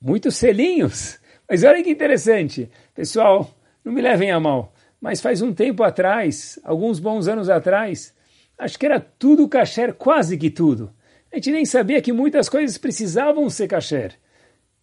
[0.00, 5.54] muitos selinhos, mas olha que interessante, pessoal, não me levem a mal, mas faz um
[5.54, 8.12] tempo atrás, alguns bons anos atrás,
[8.58, 10.92] acho que era tudo kasher, quase que tudo.
[11.32, 14.18] A gente nem sabia que muitas coisas precisavam ser kasher.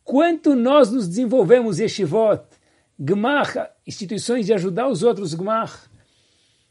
[0.01, 2.43] Quanto nós nos desenvolvemos yeshivot,
[2.97, 5.89] gmach, instituições de ajudar os outros gmach,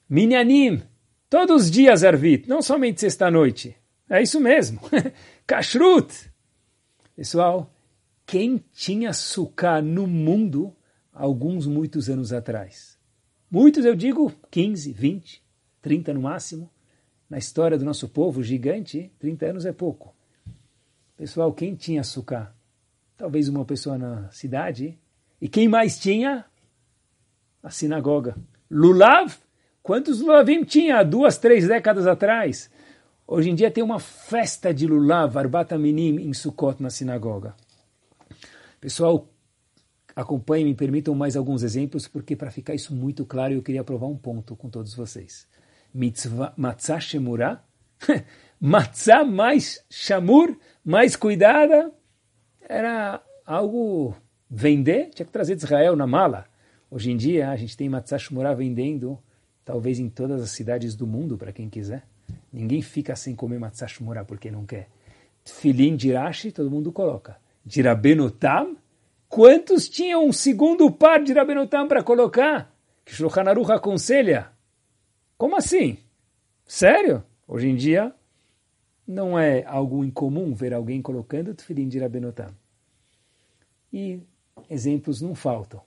[0.09, 0.81] minyanim,
[1.29, 3.77] todos os dias arvit, não somente sexta-noite.
[4.09, 4.81] É isso mesmo.
[5.47, 6.31] Kashrut.
[7.17, 7.73] Pessoal,
[8.27, 10.75] quem tinha sucá no mundo
[11.13, 12.99] alguns muitos anos atrás.
[13.51, 15.43] Muitos, eu digo, 15, 20,
[15.81, 16.71] 30 no máximo.
[17.31, 20.15] Na história do nosso povo gigante, 30 anos é pouco.
[21.17, 22.53] Pessoal, quem tinha sucá?
[23.17, 24.99] Talvez uma pessoa na cidade.
[25.41, 26.45] E quem mais tinha?
[27.63, 28.37] A sinagoga.
[28.71, 29.37] Lulav?
[29.83, 32.71] Quantos Lulavim tinha duas, três décadas atrás?
[33.27, 37.55] Hoje em dia tem uma festa de Lulav, Arbat Minim, em Sukkot, na sinagoga.
[38.79, 39.27] Pessoal,
[40.15, 44.09] acompanhem, me permitam mais alguns exemplos, porque para ficar isso muito claro, eu queria provar
[44.09, 45.49] um ponto com todos vocês.
[46.55, 47.65] Matzah shemurah,
[48.61, 51.91] matzah mais shamur, mais cuidada,
[52.61, 54.15] era algo
[54.51, 56.45] vender, tinha que trazer de Israel na mala.
[56.91, 59.19] Hoje em dia, a gente tem matzah shemurah vendendo,
[59.65, 62.07] talvez em todas as cidades do mundo, para quem quiser.
[62.53, 64.89] Ninguém fica sem comer matzah shemurah porque não quer.
[65.45, 68.77] Filim de Rashi, todo mundo coloca de Rabenotam,
[69.29, 72.73] quantos tinham um segundo par de Rabenotam para colocar?
[73.05, 74.51] Que Shulchan Aruch aconselha.
[75.39, 75.99] Como assim?
[76.67, 77.25] Sério?
[77.49, 78.15] Hoje em dia,
[79.07, 82.55] não é algo incomum ver alguém colocando tefilim de Rabenotam.
[83.93, 84.21] E
[84.69, 85.81] exemplos não faltam.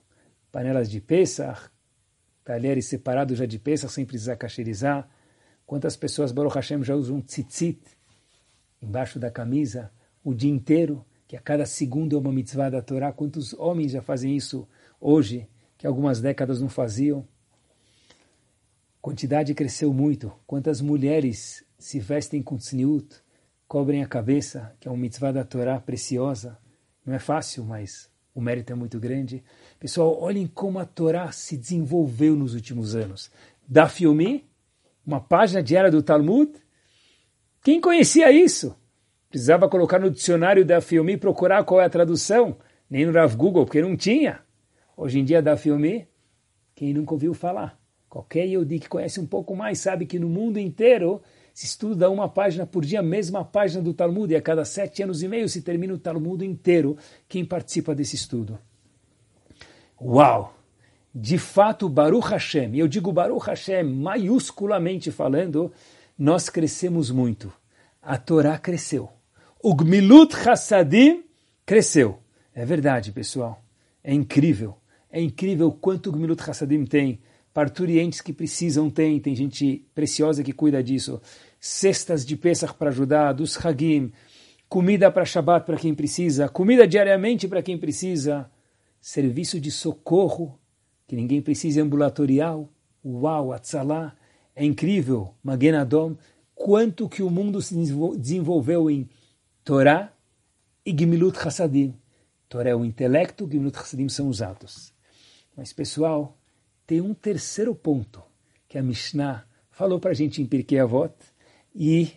[0.52, 1.70] Panelas de Pesach,
[2.44, 5.10] talheres separados já de Pesach, sem precisar cacherizar.
[5.68, 7.80] Quantas pessoas, Baruch Hashem, já usam tzitzit
[8.82, 9.92] embaixo da camisa
[10.24, 11.06] o dia inteiro?
[11.28, 13.12] que a cada segundo é uma mitzvah da Torá.
[13.12, 14.68] Quantos homens já fazem isso
[15.00, 17.28] hoje, que algumas décadas não faziam?
[18.10, 20.32] A quantidade cresceu muito.
[20.48, 23.16] Quantas mulheres se vestem com tzniut,
[23.68, 26.58] cobrem a cabeça, que é uma mitzvah da Torá preciosa.
[27.06, 29.44] Não é fácil, mas o mérito é muito grande.
[29.80, 33.30] Pessoal, olhem como a Torá se desenvolveu nos últimos anos.
[33.68, 34.46] Da Filme,
[35.08, 36.52] uma página diária do Talmud.
[37.64, 38.76] Quem conhecia isso?
[39.30, 42.58] Precisava colocar no dicionário da Filme e procurar qual é a tradução,
[42.90, 44.42] nem no Rav Google, porque não tinha.
[44.98, 46.08] Hoje em dia, da Filme,
[46.76, 47.80] quem nunca ouviu falar?
[48.10, 51.22] Qualquer Yehudi que conhece um pouco mais sabe que no mundo inteiro
[51.54, 55.04] se estuda uma página por dia, a mesma página do Talmud, e a cada sete
[55.04, 58.60] anos e meio se termina o Talmud inteiro, quem participa desse estudo.
[60.00, 60.57] Uau!
[61.14, 65.72] De fato, Baruch Hashem, e eu digo Baruch Hashem maiusculamente falando,
[66.18, 67.52] nós crescemos muito.
[68.02, 69.10] A Torá cresceu.
[69.62, 71.24] O Gmilut Hassadim
[71.66, 72.20] cresceu.
[72.54, 73.62] É verdade, pessoal.
[74.04, 74.78] É incrível.
[75.12, 77.20] É incrível quanto o Gmilut Hassadim tem.
[77.54, 79.20] Parturientes que precisam tem.
[79.20, 81.22] Tem gente preciosa que cuida disso.
[81.60, 84.12] Cestas de Pesach para ajudar, dos Hagim.
[84.70, 86.48] Comida para Shabbat para quem precisa.
[86.48, 88.50] Comida diariamente para quem precisa.
[89.02, 90.60] Serviço de socorro,
[91.08, 92.70] que ninguém precisa, ambulatorial.
[93.04, 94.16] Uau, Atzalá.
[94.56, 95.34] É incrível.
[95.42, 96.16] Magen Adom.
[96.54, 97.76] Quanto que o mundo se
[98.18, 99.10] desenvolveu em
[99.64, 100.14] Torá
[100.86, 101.94] e Gimilut Hassadim.
[102.48, 104.94] Torá é o intelecto, Gimilut Hassadim são os atos.
[105.56, 106.38] Mas, pessoal,
[106.86, 108.24] tem um terceiro ponto
[108.70, 111.14] que a Mishnah falou para a gente em Pirkei Avot
[111.76, 112.14] e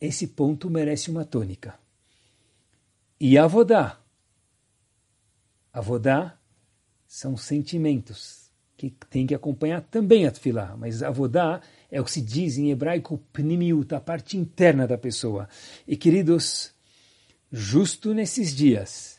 [0.00, 1.78] esse ponto merece uma tônica.
[3.20, 4.00] E Avodá.
[5.70, 6.37] Avodá
[7.08, 8.46] são sentimentos.
[8.76, 12.70] que tem que acompanhar também a tefilá, mas avodá é o que se diz em
[12.70, 15.48] hebraico pnimiut, a parte interna da pessoa.
[15.84, 16.72] E queridos,
[17.50, 19.18] justo nesses dias,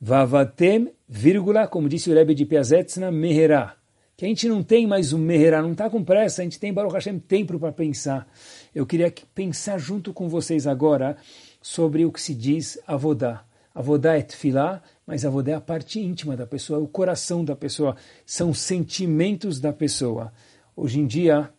[0.00, 3.76] vavatem, vírgula, como disse o Rebbe de Piazetzna, meherá,
[4.16, 6.72] que a gente não tem mais um meherá, não está com pressa, a gente tem
[6.72, 8.26] Baruch Hashem tempo para pensar.
[8.74, 11.16] Eu queria pensar junto com vocês agora
[11.62, 13.44] sobre o que se diz avodá.
[13.72, 17.96] Avodá é tefilá, mas avodá é a parte íntima da pessoa, o coração da pessoa,
[18.24, 20.32] são sentimentos da pessoa.
[20.74, 21.52] Hoje em dia,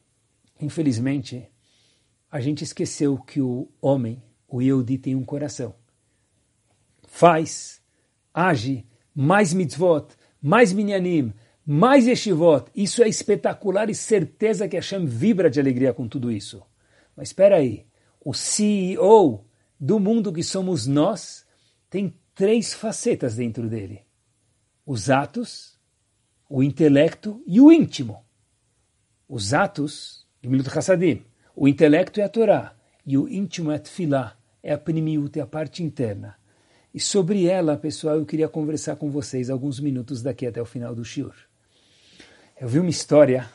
[0.60, 1.50] infelizmente,
[2.30, 5.74] a gente esqueceu que o homem, o Yehudi, tem um coração.
[7.08, 7.82] Faz,
[8.34, 10.08] age, mais mitzvot,
[10.42, 11.34] mais minyanim,
[11.66, 12.70] mais yeshivot.
[12.76, 16.62] Isso é espetacular e certeza que Hashem vibra de alegria com tudo isso.
[17.16, 17.86] Mas espera aí,
[18.20, 19.46] o CEO
[19.80, 21.46] do mundo que somos nós
[21.90, 24.04] tem três facetas dentro dele:
[24.86, 25.78] os atos,
[26.48, 28.24] o intelecto e o íntimo.
[29.28, 34.38] Os atos, Gemilut Hassadim, o intelecto é a Torá e o íntimo é a Tfilá,
[34.64, 36.38] é a Pnimiut, é a parte interna.
[36.94, 40.96] E sobre ela, pessoal, eu queria conversar com vocês alguns minutos daqui até o final
[40.96, 41.34] do Shiur.
[42.60, 43.50] Eu vi uma história,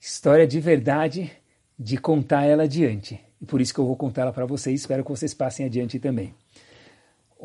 [0.00, 1.30] história de verdade,
[1.78, 3.20] de contar ela adiante.
[3.40, 5.98] E por isso que eu vou contar ela para vocês, espero que vocês passem adiante
[5.98, 6.34] também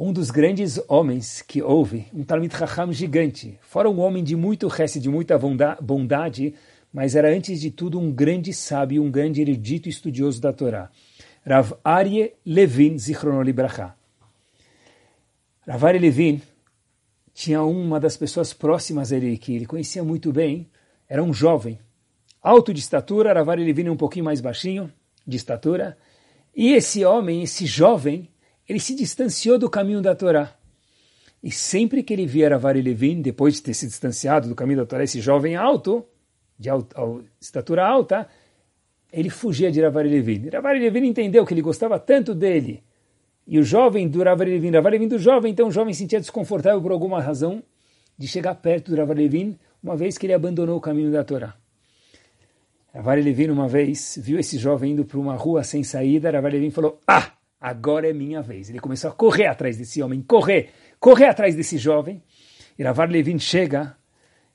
[0.01, 4.69] um dos grandes homens que houve, um Talmud Chacham gigante, fora um homem de muito
[4.69, 6.55] resto, de muita bondade,
[6.93, 10.89] mas era antes de tudo um grande sábio, um grande erudito estudioso da Torá.
[11.45, 13.93] Rav Aryeh Levin Zichrono Libracha.
[15.67, 16.41] Rav Aryeh Levin
[17.33, 20.69] tinha uma das pessoas próximas a ele, que ele conhecia muito bem,
[21.09, 21.77] era um jovem,
[22.41, 24.89] alto de estatura, Rav Aryeh Levin um pouquinho mais baixinho
[25.27, 25.97] de estatura,
[26.55, 28.29] e esse homem, esse jovem,
[28.69, 30.55] ele se distanciou do caminho da Torá.
[31.41, 34.85] E sempre que ele via Ravari Levin, depois de ter se distanciado do caminho da
[34.85, 36.05] Torá, esse jovem alto,
[36.57, 38.27] de alto, estatura alta,
[39.11, 40.49] ele fugia de Ravari Levin.
[40.49, 42.83] Ravari Levin entendeu que ele gostava tanto dele.
[43.47, 46.79] E o jovem do Ravari Levin, Ravari Levin do jovem, então o jovem sentia desconfortável
[46.79, 47.63] por alguma razão
[48.15, 51.55] de chegar perto do Ravari Levin, uma vez que ele abandonou o caminho da Torá.
[52.93, 56.69] Ravari Levin, uma vez, viu esse jovem indo para uma rua sem saída, Ravari Levin
[56.69, 57.38] falou, ah!
[57.59, 58.69] Agora é minha vez.
[58.69, 62.23] Ele começou a correr atrás desse homem, correr, correr atrás desse jovem.
[62.77, 63.97] E Ravar Levin chega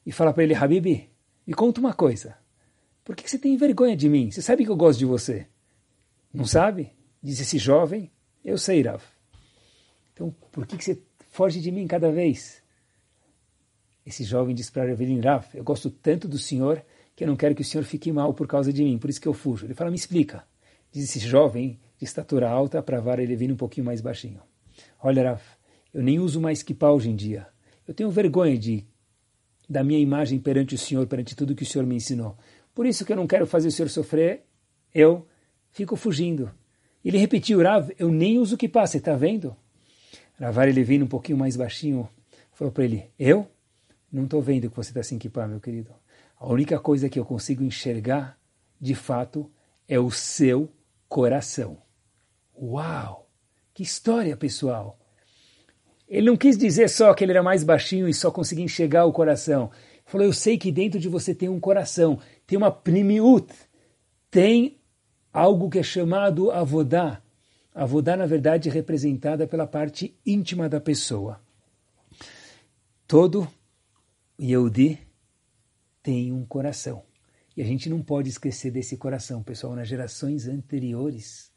[0.06, 1.10] e fala para ele, Habibi,
[1.46, 2.36] me conta uma coisa.
[3.04, 4.30] Por que você tem vergonha de mim?
[4.30, 5.46] Você sabe que eu gosto de você.
[6.32, 6.92] Não sabe?
[7.22, 8.10] Diz esse jovem,
[8.44, 9.02] eu sei, Rav.
[10.12, 12.62] Então, por que você foge de mim cada vez?
[14.06, 17.54] Esse jovem diz para Ravelin, Rav, eu gosto tanto do senhor que eu não quero
[17.54, 19.66] que o senhor fique mal por causa de mim, por isso que eu fujo.
[19.66, 20.44] Ele fala, me explica.
[20.90, 24.40] Diz esse jovem, de estatura alta para Vara ele vir um pouquinho mais baixinho.
[25.02, 25.42] Olha, Raf,
[25.92, 27.46] eu nem uso mais kippah hoje em dia.
[27.86, 28.86] Eu tenho vergonha de
[29.68, 32.36] da minha imagem perante o Senhor, perante tudo que o Senhor me ensinou.
[32.74, 34.44] Por isso que eu não quero fazer o Senhor sofrer,
[34.94, 35.26] eu
[35.70, 36.50] fico fugindo.
[37.04, 39.56] Ele repetiu, Rav, eu nem uso kippah, você está vendo?
[40.38, 42.08] Ravar ele vindo um pouquinho mais baixinho,
[42.52, 43.48] falou para ele, eu
[44.12, 45.90] não estou vendo que você está sem kippah, meu querido.
[46.38, 48.38] A única coisa que eu consigo enxergar,
[48.80, 49.50] de fato,
[49.88, 50.70] é o seu
[51.08, 51.83] coração.
[52.56, 53.28] Uau!
[53.72, 54.98] Que história, pessoal!
[56.08, 59.12] Ele não quis dizer só que ele era mais baixinho e só conseguia enxergar o
[59.12, 59.70] coração.
[59.72, 63.52] Ele falou: Eu sei que dentro de você tem um coração, tem uma primiut,
[64.30, 64.78] tem
[65.32, 67.20] algo que é chamado avodá.
[67.74, 71.40] Avodá, na verdade, é representada pela parte íntima da pessoa.
[73.08, 73.48] Todo
[74.40, 75.00] Yehudi
[76.02, 77.02] tem um coração.
[77.56, 79.74] E a gente não pode esquecer desse coração, pessoal.
[79.74, 81.50] Nas gerações anteriores,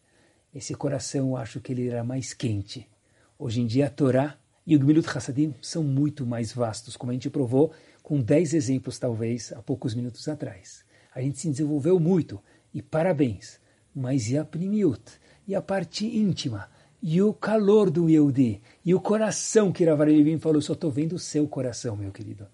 [0.58, 2.90] esse coração eu acho que ele era mais quente.
[3.38, 7.14] Hoje em dia a Torá e o Gmilut Hassadim são muito mais vastos, como a
[7.14, 10.84] gente provou com 10 exemplos talvez há poucos minutos atrás.
[11.14, 12.42] A gente se desenvolveu muito
[12.74, 13.60] e parabéns.
[13.94, 15.04] Mas e a Primiut?
[15.48, 16.68] E a parte íntima?
[17.04, 18.60] E o calor do Yehudi?
[18.84, 20.60] E o coração que Ravarevim falou?
[20.60, 22.48] Só estou vendo o seu coração, meu querido.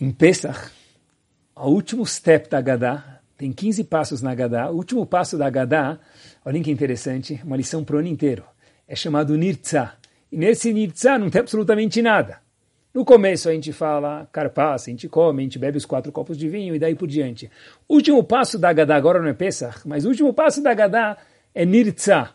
[0.00, 0.72] Em Pesach,
[1.54, 4.68] o último step da Gadá, tem 15 passos na Gadá.
[4.68, 5.96] O último passo da Gadá,
[6.44, 8.42] olhem que interessante, uma lição para o ano inteiro.
[8.86, 9.92] É chamado Nirtza.
[10.30, 12.40] E nesse Nirtza não tem absolutamente nada.
[12.92, 16.36] No começo a gente fala carpaz, a gente come, a gente bebe os quatro copos
[16.36, 17.48] de vinho e daí por diante.
[17.88, 21.16] O último passo da Gadá, agora não é Pesach, mas o último passo da Gadá
[21.54, 22.30] é Nirtza.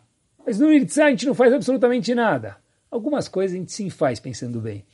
[0.45, 2.55] Mas no Nirtza a gente não faz absolutamente nada.
[2.89, 4.85] Algumas coisas a gente sim faz pensando bem.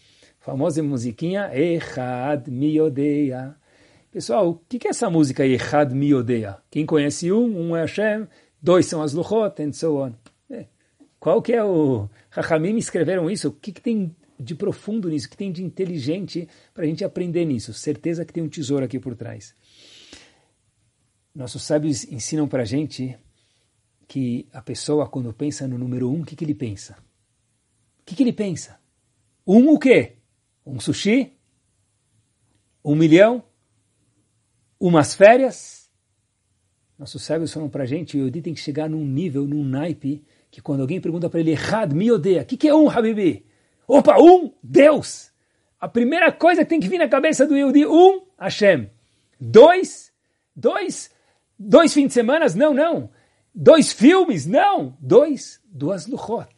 [0.41, 3.58] A famosa musiquinha Echad Miodeia.
[4.11, 6.57] Pessoal, o que, é essa música Echad Mi Odeia?
[6.71, 8.27] Quem conhece um, um é Hashem,
[8.59, 10.13] dois são as Luchot, and so on.
[10.49, 10.65] É.
[11.19, 12.09] Qual que é o...
[12.31, 16.85] Hachamim escreveram isso, o que, que tem de profundo nisso, que tem de inteligente para
[16.85, 17.71] a gente aprender nisso.
[17.71, 19.53] Certeza que tem um tesouro aqui por trás.
[21.35, 23.15] Nossos sábios ensinam para a gente
[24.07, 26.97] que a pessoa, quando pensa no número um, o que, que ele pensa?
[28.01, 28.79] O que, que ele pensa?
[29.45, 30.13] Um o quê?
[30.65, 31.33] Um sushi?
[32.83, 33.43] Um milhão?
[34.79, 35.89] Umas férias?
[36.97, 40.23] Nossos sábios falam para a gente, o Yodi tem que chegar num nível, num naipe,
[40.49, 43.45] que quando alguém pergunta para ele, Had me odeia, o que, que é um, Habibi?
[43.87, 45.31] Opa, um, Deus!
[45.79, 48.89] A primeira coisa que tem que vir na cabeça do Yodi, um, Hashem.
[49.39, 50.11] Dois,
[50.55, 51.09] dois,
[51.57, 52.45] dois fins de semana?
[52.55, 53.09] Não, não.
[53.55, 54.45] Dois filmes?
[54.45, 54.97] Não.
[54.99, 56.49] Dois, duas luchot.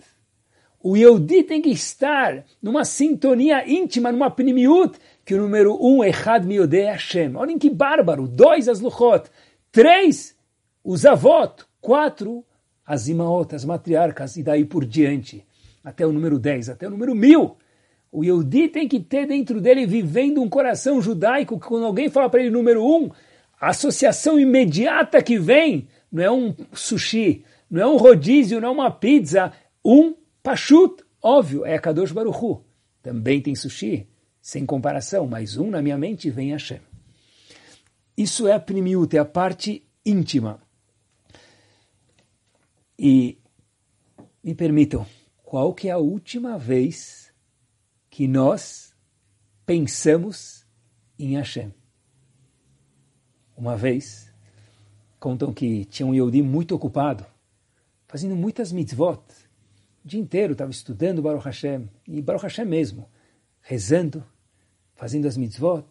[0.84, 4.98] O Yehudi tem que estar numa sintonia íntima, numa pnimiut,
[5.32, 7.38] que o número um, Echad Miodei Hashem.
[7.38, 8.28] Olhem que bárbaro.
[8.28, 9.30] Dois, as luchot.
[9.72, 10.36] Três,
[10.84, 11.64] os avot.
[11.80, 12.44] Quatro,
[12.86, 15.46] as imaot, as matriarcas, e daí por diante.
[15.82, 17.56] Até o número dez, até o número mil.
[18.12, 22.30] O Yehudi tem que ter dentro dele, vivendo um coração judaico, que quando alguém fala
[22.30, 23.10] para ele número um,
[23.58, 28.72] a associação imediata que vem não é um sushi, não é um rodízio, não é
[28.72, 30.14] uma pizza, um
[30.44, 32.66] pachut, óbvio, é Kadosh Baruchu.
[33.02, 34.11] Também tem sushi,
[34.42, 36.82] sem comparação, mas um na minha mente vem Hashem.
[38.18, 40.62] Isso é a primiut, é a parte íntima.
[42.98, 43.38] E
[44.44, 45.06] me permitam,
[45.44, 47.32] qual que é a última vez
[48.10, 48.94] que nós
[49.66, 50.66] pensamos
[51.18, 51.74] em Hashem?
[53.56, 54.34] Uma vez,
[55.20, 57.26] contam que tinha um Yehudi muito ocupado,
[58.08, 59.22] fazendo muitas mitzvot.
[60.04, 63.08] O dia inteiro estava estudando Baruch Hashem, e Baruch Hashem mesmo,
[63.62, 64.24] rezando,
[64.96, 65.86] fazendo as mitzvot.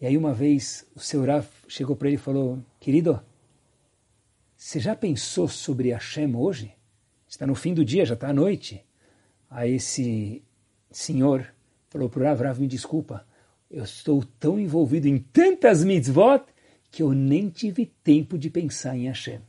[0.00, 3.22] E aí uma vez o seu Rav chegou para ele e falou, querido,
[4.56, 6.74] você já pensou sobre Hashem hoje?
[7.28, 8.84] Está no fim do dia, já está à noite.
[9.50, 10.42] Aí esse
[10.90, 11.52] senhor
[11.88, 13.26] falou para o Rav, Rav, me desculpa,
[13.70, 16.44] eu estou tão envolvido em tantas mitzvot
[16.90, 19.40] que eu nem tive tempo de pensar em Hashem.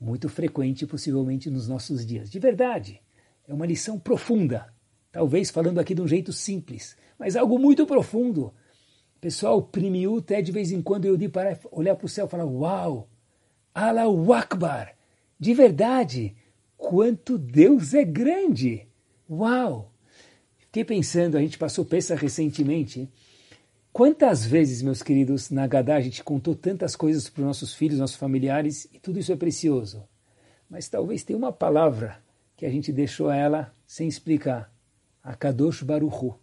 [0.00, 2.30] Muito frequente, possivelmente, nos nossos dias.
[2.30, 3.00] De verdade,
[3.46, 4.73] é uma lição profunda.
[5.14, 8.52] Talvez falando aqui de um jeito simples, mas algo muito profundo.
[9.20, 12.28] Pessoal, primiut é de vez em quando eu de para olhar para o céu e
[12.28, 13.08] falar: Uau!
[13.72, 14.96] Allahu Akbar!
[15.38, 16.34] De verdade,
[16.76, 18.88] quanto Deus é grande!
[19.30, 19.92] Uau!
[20.58, 23.08] Fiquei pensando, a gente passou peça recentemente
[23.94, 28.00] Quantas vezes, meus queridos, na Gadá a gente contou tantas coisas para os nossos filhos,
[28.00, 30.02] nossos familiares, e tudo isso é precioso.
[30.68, 32.20] Mas talvez tenha uma palavra
[32.56, 34.73] que a gente deixou ela sem explicar.
[35.24, 36.38] Akadosh Baruchu.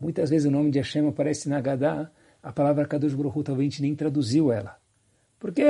[0.00, 2.10] Muitas vezes o nome de Hashem aparece na Gadá,
[2.42, 4.78] a palavra Akadosh Baruchu talvez a gente nem traduziu ela.
[5.38, 5.62] Porque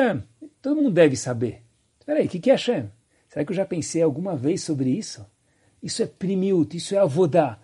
[0.63, 1.63] todo mundo deve saber.
[1.99, 2.89] Espera aí, o que é Hashem?
[3.29, 5.27] Será que eu já pensei alguma vez sobre isso?
[5.83, 7.59] Isso é primiut, isso é avodá.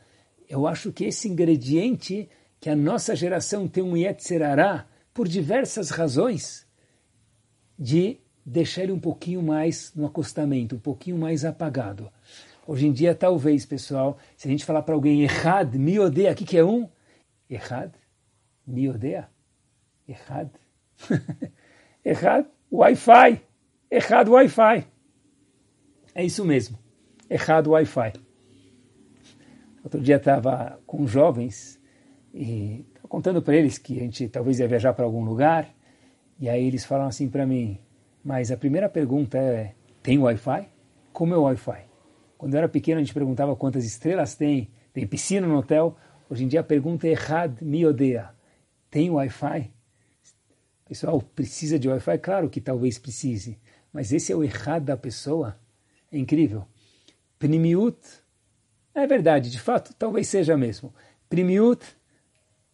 [0.49, 2.29] Eu acho que esse ingrediente
[2.61, 6.67] que a nossa geração tem um Yetzerará por diversas razões
[7.79, 12.11] de deixar ele um pouquinho mais no acostamento, um pouquinho mais apagado.
[12.67, 16.35] Hoje em dia, talvez, pessoal, se a gente falar para alguém errado, me odeia, o
[16.35, 16.89] que, que é um?
[17.49, 17.97] Errado?
[18.67, 19.29] Me odeia?
[20.09, 20.51] Errado?
[22.05, 22.49] errado?
[22.73, 23.41] Wi-Fi.
[23.89, 24.85] Errado Wi-Fi.
[26.13, 26.77] É isso mesmo.
[27.31, 28.15] Errado Wi-Fi.
[29.85, 31.81] Outro dia estava com jovens
[32.35, 35.73] e contando para eles que a gente talvez ia viajar para algum lugar,
[36.41, 37.79] e aí eles falam assim para mim,
[38.25, 40.69] mas a primeira pergunta é, tem Wi-Fi?
[41.13, 41.86] Como é o Wi-Fi?
[42.39, 45.97] Quando eu era pequeno a gente perguntava quantas estrelas tem, tem piscina no hotel,
[46.29, 48.31] hoje em dia a pergunta é errad mi odeia,
[48.91, 49.71] tem Wi-Fi?
[50.87, 52.19] Pessoal, precisa de Wi-Fi?
[52.19, 53.59] Claro que talvez precise,
[53.93, 55.59] mas esse é o errado da pessoa,
[56.13, 56.67] é incrível.
[57.39, 57.99] Primiut,
[58.95, 60.95] é verdade, de fato, talvez seja mesmo.
[61.29, 61.85] Primiut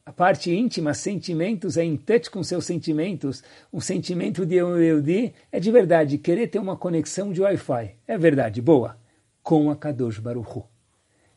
[0.05, 3.42] a parte íntima, sentimentos, é em touch com seus sentimentos.
[3.72, 7.94] Um sentimento de Yehudi é de verdade, querer ter uma conexão de Wi-Fi.
[8.09, 9.01] É verdade, boa.
[9.42, 10.64] Com a Kadosh Baruchu.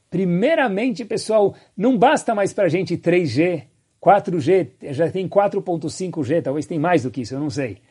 [0.09, 3.67] Primeiramente, pessoal, não basta mais para a gente 3G,
[4.01, 7.81] 4G, já tem 4.5G, talvez tem mais do que isso, eu não sei.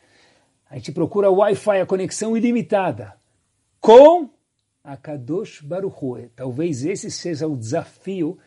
[0.69, 3.13] A gente procura Wi-Fi, a conexão ilimitada.
[3.79, 4.29] Com
[4.85, 6.29] a Kadosh Baruchu.
[6.35, 8.37] Talvez esse seja o desafio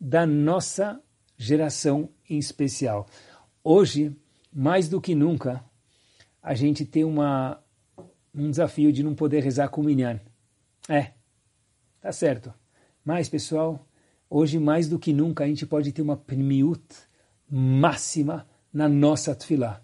[0.00, 1.00] da nossa
[1.38, 3.06] geração em especial.
[3.62, 4.14] Hoje,
[4.52, 5.64] mais do que nunca,
[6.42, 7.62] a gente tem uma,
[8.34, 10.20] um desafio de não poder rezar com o Minyan.
[10.88, 11.12] É,
[12.06, 12.54] tá certo.
[13.04, 13.84] Mas, pessoal,
[14.30, 16.80] hoje mais do que nunca a gente pode ter uma primiut
[17.50, 19.82] máxima na nossa tefilá.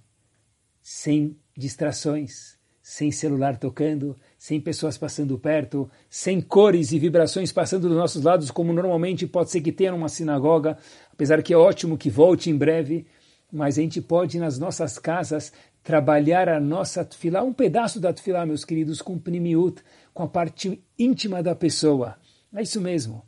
[0.81, 7.97] Sem distrações, sem celular tocando, sem pessoas passando perto, sem cores e vibrações passando dos
[7.97, 10.79] nossos lados, como normalmente pode ser que tenha numa sinagoga,
[11.13, 13.05] apesar que é ótimo que volte em breve,
[13.53, 15.53] mas a gente pode nas nossas casas
[15.83, 19.83] trabalhar a nossa tefilá, um pedaço da tefilá, meus queridos, com primiut,
[20.15, 22.17] com a parte íntima da pessoa.
[22.55, 23.25] É isso mesmo.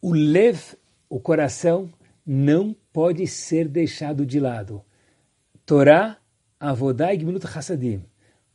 [0.00, 0.74] O lev,
[1.08, 1.90] o coração,
[2.26, 4.84] não pode ser deixado de lado.
[5.64, 6.18] Torá,
[6.60, 8.04] Avodá e Gmilut Hassadim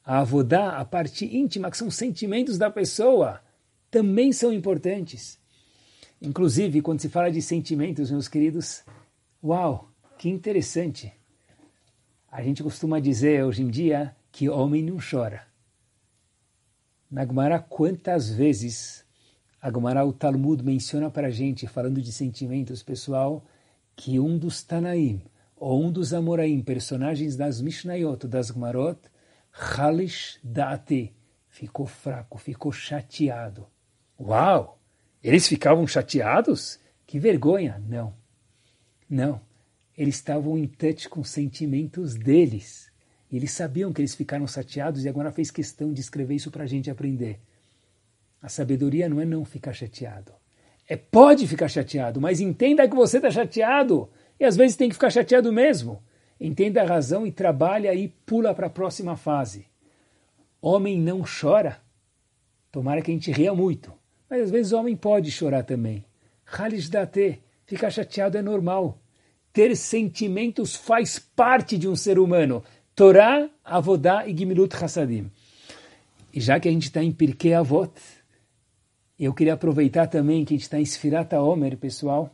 [0.10, 3.40] a avodá, a parte íntima, que são sentimentos da pessoa,
[3.92, 5.40] também são importantes.
[6.20, 8.84] Inclusive, quando se fala de sentimentos, meus queridos,
[9.44, 11.14] uau, que interessante.
[12.32, 15.48] A gente costuma dizer hoje em dia que homem não chora.
[17.10, 19.04] Na Gemara, quantas vezes
[19.62, 23.44] a Gemara, o Talmud, menciona para a gente, falando de sentimentos, pessoal,
[23.96, 25.22] que um dos Tanaim,
[25.58, 29.00] ou um dos Amoraim, personagens das Mishnayot, das Gemarot,
[29.52, 31.14] Halish Date
[31.50, 33.68] ficou fraco, ficou chateado.
[34.18, 34.80] Uau!
[35.22, 36.80] Eles ficavam chateados?
[37.06, 37.84] Que vergonha!
[37.86, 38.14] Não.
[39.10, 39.42] Não.
[40.00, 42.90] Eles estavam em touch com os sentimentos deles.
[43.30, 46.64] E eles sabiam que eles ficaram chateados e agora fez questão de escrever isso para
[46.64, 47.40] a gente aprender.
[48.42, 50.32] A sabedoria não é não ficar chateado.
[50.88, 54.10] É pode ficar chateado, mas entenda que você está chateado.
[54.40, 56.02] E às vezes tem que ficar chateado mesmo
[56.40, 59.66] entenda a razão e trabalha e pula para a próxima fase.
[60.62, 61.82] Homem não chora.
[62.72, 63.92] Tomara que a gente ria muito.
[64.30, 66.06] Mas às vezes o homem pode chorar também.
[66.46, 68.98] Halis date, ficar chateado é normal.
[69.52, 72.64] Ter sentimentos faz parte de um ser humano.
[72.96, 75.32] Torá, Avodá e Gimilut Hassadim.
[76.34, 77.92] E já que a gente está em Pirkei Avot,
[79.20, 82.34] eu queria aproveitar também que a gente está em Sfirata Omer, pessoal,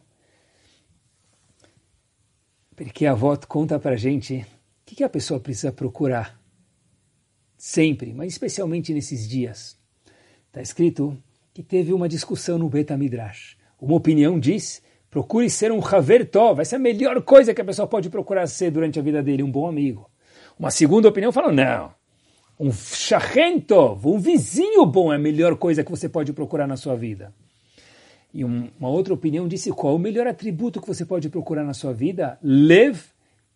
[2.75, 4.45] porque a avó conta para gente o
[4.85, 6.39] que, que a pessoa precisa procurar
[7.57, 9.77] sempre, mas especialmente nesses dias.
[10.47, 11.17] Está escrito
[11.53, 13.57] que teve uma discussão no Beta Midrash.
[13.79, 14.81] Uma opinião diz,
[15.15, 18.45] procure ser um Haver Tov, essa é a melhor coisa que a pessoa pode procurar
[18.47, 20.09] ser durante a vida dele, um bom amigo.
[20.59, 21.93] Uma segunda opinião fala, não,
[22.59, 26.75] um Shachen Tov, um vizinho bom é a melhor coisa que você pode procurar na
[26.75, 27.33] sua vida.
[28.33, 31.93] E uma outra opinião disse qual o melhor atributo que você pode procurar na sua
[31.93, 32.37] vida?
[32.43, 32.99] Lev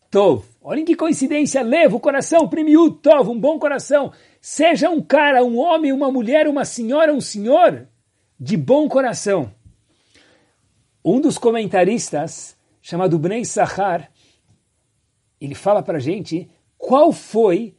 [0.10, 0.46] Tov.
[0.62, 4.14] Olhem que coincidência, Lev, o coração, primiu Tov, um bom coração.
[4.40, 7.86] Seja um cara, um homem, uma mulher, uma senhora, um senhor
[8.40, 9.52] de bom coração.
[11.04, 14.12] Um dos comentaristas, chamado Bnei Sahar,
[15.40, 17.76] ele fala para a gente qual foi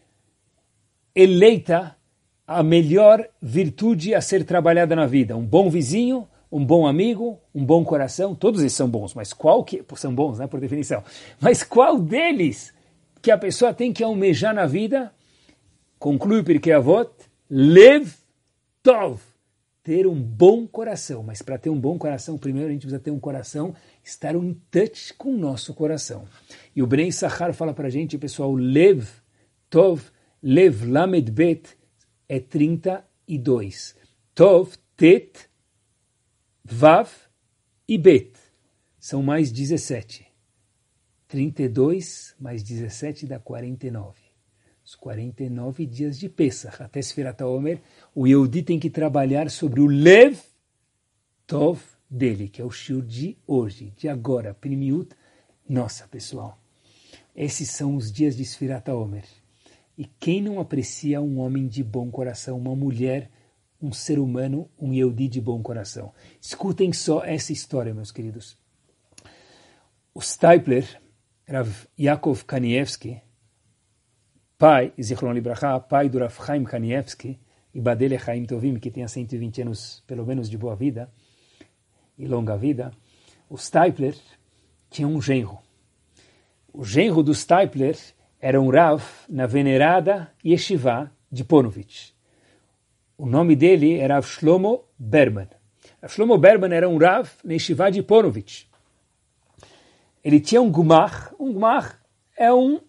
[1.15, 1.97] eleita
[2.47, 5.37] a melhor virtude a ser trabalhada na vida.
[5.37, 9.63] Um bom vizinho, um bom amigo, um bom coração, todos eles são bons, mas qual
[9.63, 11.05] que são bons, né, por definição.
[11.41, 12.75] Mas qual deles
[13.23, 15.13] que a pessoa tem que almejar na vida?
[15.99, 17.11] Conclui porque avot,
[17.49, 18.13] lev
[18.83, 19.21] tov,
[19.83, 21.23] ter um bom coração.
[21.23, 23.75] Mas para ter um bom coração, primeiro a gente precisa ter um coração,
[24.05, 26.27] estar em touch com o nosso coração.
[26.75, 29.09] E o Bnei Sahar fala para a gente, pessoal, lev
[29.69, 30.11] tov,
[30.43, 31.77] lev lamed bet
[32.29, 33.97] é 32.
[34.35, 35.51] Tov, tet,
[36.73, 37.11] Vav
[37.89, 38.39] e Bet.
[38.97, 40.25] São mais 17.
[41.27, 44.20] 32 mais 17 dá 49.
[44.91, 46.83] Os 49 dias de Pesach.
[46.83, 47.81] Até Sferat Omer,
[48.13, 50.37] o Yehudi tem que trabalhar sobre o Lev
[51.47, 51.81] Tov
[52.11, 55.15] dele, que é o Shur de hoje, de agora, Primiut.
[55.69, 56.61] Nossa, pessoal,
[57.37, 59.23] esses são os dias de Sfirat Omer.
[59.97, 63.31] E quem não aprecia um homem de bom coração, uma mulher
[63.81, 66.13] um ser humano, um Yehudi de bom coração.
[66.41, 68.59] Escutem só essa história, meus queridos.
[70.13, 71.01] O Stipler,
[71.47, 73.23] Rav Yaakov Kanievski,
[74.61, 77.41] pai, Zichron Libraha, pai do Rav Chaim Kanievski,
[77.73, 81.11] e Badele Chaim Tovim, que tinha 120 anos, pelo menos, de boa vida
[82.19, 82.93] e longa vida,
[83.49, 84.15] o Stipler
[84.91, 85.59] tinha um genro.
[86.75, 87.97] O genro do Stipler
[88.39, 92.11] era um Rav na venerada Yeshiva de Ponovitch.
[93.17, 95.49] O nome dele era Shlomo Berman.
[96.07, 98.67] Shlomo Berman era um Rav Neshiva de Ponovitch.
[100.23, 101.35] Ele tinha um Gumar.
[101.41, 101.99] Um Gumar
[102.37, 102.83] é uma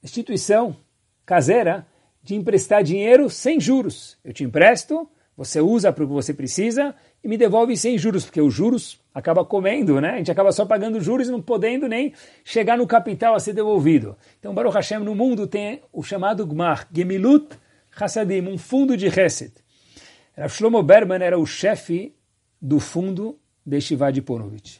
[0.00, 0.83] instituição
[1.24, 1.86] caseira
[2.22, 4.16] de emprestar dinheiro sem juros.
[4.24, 8.24] Eu te empresto, você usa para o que você precisa e me devolve sem juros,
[8.24, 10.10] porque os juros acaba comendo, né?
[10.10, 12.12] A gente acaba só pagando juros e não podendo nem
[12.44, 14.16] chegar no capital a ser devolvido.
[14.38, 17.58] Então, Baruch Hashem, no mundo tem o chamado Gmar, Gemilut
[17.96, 19.08] Hassadim, um fundo de.
[19.08, 22.14] Rav Shlomo Berman era o chefe
[22.60, 24.78] do fundo de Shiva de Ponovitch.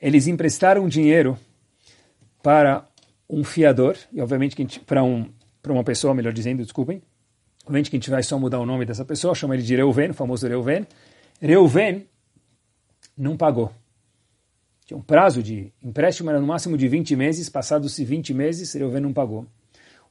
[0.00, 1.38] Eles emprestaram dinheiro
[2.42, 2.88] para
[3.28, 5.30] um fiador, e obviamente para um,
[5.62, 7.02] para uma pessoa, melhor dizendo, desculpem,
[7.62, 10.10] Obviamente que a gente vai só mudar o nome dessa pessoa, chama ele de Reuven,
[10.10, 10.86] o famoso Reuven.
[11.40, 12.08] Reuven
[13.16, 13.72] não pagou.
[14.84, 19.00] Tinha um prazo de empréstimo, era no máximo de 20 meses, passados-se 20 meses, Reuven
[19.00, 19.46] não pagou.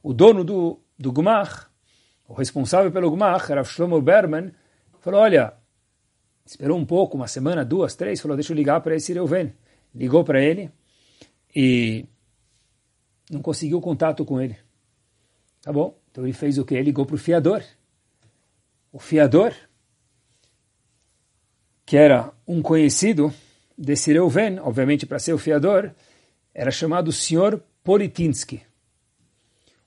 [0.02, 1.70] O dono do, do Gumar,
[2.26, 4.50] o responsável pelo Gumar, era Shlomo Berman,
[5.00, 5.52] falou, olha,
[6.46, 9.52] esperou um pouco, uma semana, duas, três, falou, deixa eu ligar para esse Reuven.
[9.94, 10.70] Ligou para ele
[11.54, 12.06] e
[13.32, 14.56] não conseguiu contato com ele.
[15.62, 16.74] Tá bom, então ele fez o que?
[16.74, 17.62] Ele ligou para o fiador.
[18.92, 19.54] O fiador,
[21.86, 23.32] que era um conhecido
[23.76, 25.90] desse Reuven, obviamente para ser o fiador,
[26.52, 27.58] era chamado Sr.
[27.82, 28.62] Politinsky.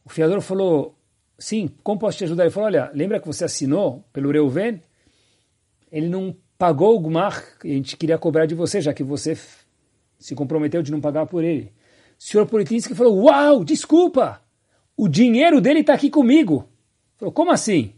[0.03, 0.97] O fiador falou,
[1.37, 2.45] sim, como posso te ajudar?
[2.45, 4.81] Ele falou, olha, lembra que você assinou pelo Reuven?
[5.91, 9.37] Ele não pagou o Gumar e a gente queria cobrar de você, já que você
[10.17, 11.71] se comprometeu de não pagar por ele.
[12.17, 14.41] Senhor Politinsky falou, uau, desculpa,
[14.95, 16.69] o dinheiro dele está aqui comigo.
[17.17, 17.93] Falou, como assim?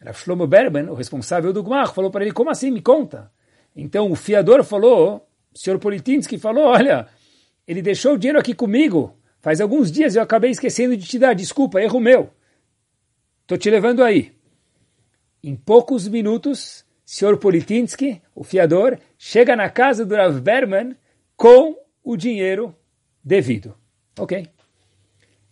[0.00, 3.30] Era Shlomo Berben, o responsável do Gumar, falou para ele, como assim, me conta.
[3.74, 7.06] Então o fiador falou, o senhor Politinsky falou, olha,
[7.66, 11.34] ele deixou o dinheiro aqui comigo, faz alguns dias eu acabei esquecendo de te dar,
[11.34, 12.30] desculpa, erro meu.
[13.42, 14.32] Estou te levando aí.
[15.42, 20.96] Em poucos minutos, senhor Politinsky, o fiador, chega na casa do Rav Berman
[21.36, 22.74] com o dinheiro
[23.24, 23.74] devido.
[24.18, 24.46] Ok.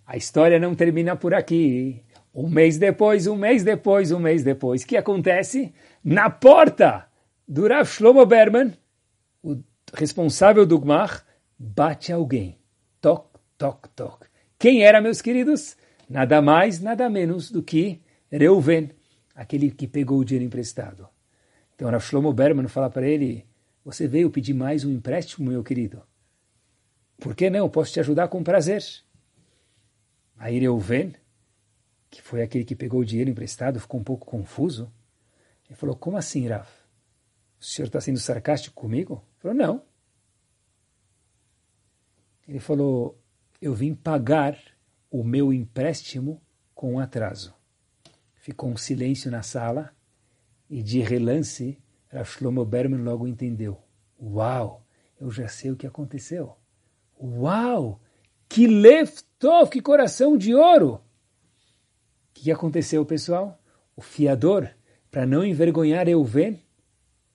[0.07, 2.03] A história não termina por aqui.
[2.35, 4.83] Um mês depois, um mês depois, um mês depois.
[4.83, 5.73] O que acontece?
[6.03, 7.07] Na porta
[7.47, 8.73] do Rav Shlomo Berman,
[9.43, 9.57] o
[9.93, 11.23] responsável do Gmach,
[11.59, 12.59] bate alguém.
[13.01, 13.27] Toc,
[13.59, 14.27] toc, toc.
[14.59, 15.77] Quem era, meus queridos?
[16.09, 18.01] Nada mais, nada menos do que
[18.31, 18.91] Reuven,
[19.35, 21.09] aquele que pegou o dinheiro emprestado.
[21.75, 23.47] Então Rav Shlomo Berman fala para ele,
[23.85, 26.03] você veio pedir mais um empréstimo, meu querido?
[27.21, 27.69] Por que não?
[27.69, 28.83] Posso te ajudar com prazer.
[30.39, 31.15] Aí Reuven,
[32.09, 34.91] que foi aquele que pegou o dinheiro emprestado, ficou um pouco confuso.
[35.69, 36.67] Ele falou, como assim, Rav?
[37.61, 39.23] O senhor está sendo sarcástico comigo?
[39.35, 39.83] Ele falou, não.
[42.49, 43.23] Ele falou,
[43.61, 44.59] eu vim pagar
[45.11, 46.41] o meu empréstimo
[46.75, 47.55] com atraso.
[48.35, 49.95] Ficou um silêncio na sala
[50.71, 53.79] e de relance, Rav Shlomo Berman logo entendeu.
[54.19, 54.87] Uau,
[55.21, 56.57] eu já sei o que aconteceu.
[57.23, 58.01] Uau,
[58.49, 60.95] que leftov, que coração de ouro!
[60.95, 61.01] O
[62.33, 63.61] que aconteceu, pessoal?
[63.95, 64.69] O fiador,
[65.11, 66.59] para não envergonhar Euven,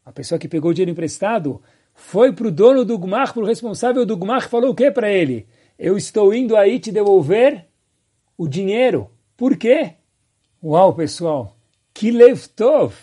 [0.03, 1.61] a pessoa que pegou o dinheiro emprestado,
[1.93, 5.11] foi para o dono do Gmach, para o responsável do Gmach, falou o que para
[5.11, 5.47] ele?
[5.77, 7.65] Eu estou indo aí te devolver
[8.37, 9.09] o dinheiro.
[9.37, 9.93] Por quê?
[10.63, 11.55] Uau, pessoal,
[11.93, 12.95] que leftov!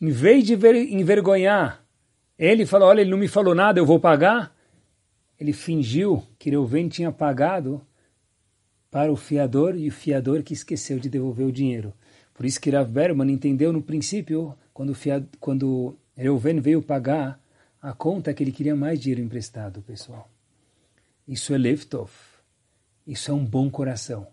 [0.00, 1.82] Em vez de envergonhar,
[2.38, 4.54] ele falou, olha, ele não me falou nada, eu vou pagar
[5.42, 7.84] ele fingiu que Reuven tinha pagado
[8.88, 11.92] para o fiador e o fiador que esqueceu de devolver o dinheiro.
[12.32, 17.40] Por isso que Rav Berman entendeu no princípio, quando, fiad, quando Reuven veio pagar
[17.80, 20.30] a conta, que ele queria mais dinheiro emprestado, pessoal.
[21.26, 22.12] Isso é Leftov.
[23.04, 24.28] Isso é um bom coração.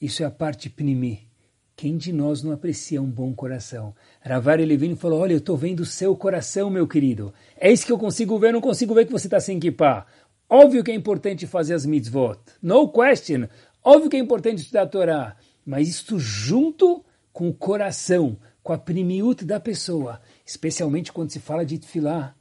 [0.00, 1.28] Isso é a parte pnimi.
[1.76, 3.94] Quem de nós não aprecia um bom coração?
[4.22, 7.34] Ravar Levine falou, olha, eu estou vendo o seu coração, meu querido.
[7.54, 10.06] É isso que eu consigo ver, eu não consigo ver que você está sem equipar.
[10.48, 12.38] Óbvio que é importante fazer as mitzvot.
[12.62, 13.48] No question.
[13.82, 15.36] Óbvio que é importante estudar a Torá.
[15.64, 20.20] Mas isto junto com o coração, com a primiut da pessoa.
[20.44, 22.34] Especialmente quando se fala de tefilá.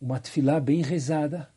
[0.00, 1.48] Uma tefilá bem rezada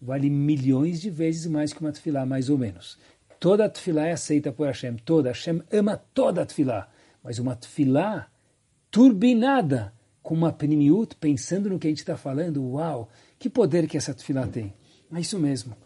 [0.00, 2.98] vale milhões de vezes mais que uma tefilá, mais ou menos.
[3.40, 4.96] Toda tefilá é aceita por Hashem.
[4.96, 5.30] Toda.
[5.30, 6.88] Hashem ama toda a tefilá.
[7.22, 8.28] Mas uma tefilá
[8.90, 13.08] turbinada com uma primiut, pensando no que a gente está falando, uau,
[13.38, 14.74] que poder que essa tefilá tem.
[15.14, 15.76] É isso mesmo.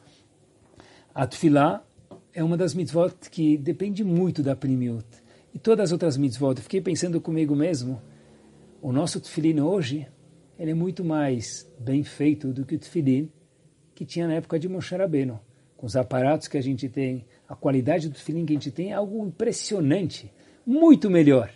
[1.15, 1.85] A tefilá
[2.33, 5.07] é uma das mitzvot que depende muito da primiut.
[5.53, 8.01] E todas as outras mitzvot, eu fiquei pensando comigo mesmo,
[8.81, 10.07] o nosso tefilin hoje,
[10.59, 13.31] ele é muito mais bem feito do que o tefilin
[13.95, 15.39] que tinha na época de Moshe Rabbeinu.
[15.77, 18.93] Com os aparatos que a gente tem, a qualidade do tefilin que a gente tem
[18.93, 20.33] é algo impressionante,
[20.65, 21.51] muito melhor.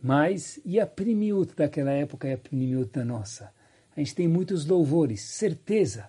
[0.00, 3.52] Mas, e a primiut daquela época e a primiut da nossa?
[3.96, 6.08] A gente tem muitos louvores, certeza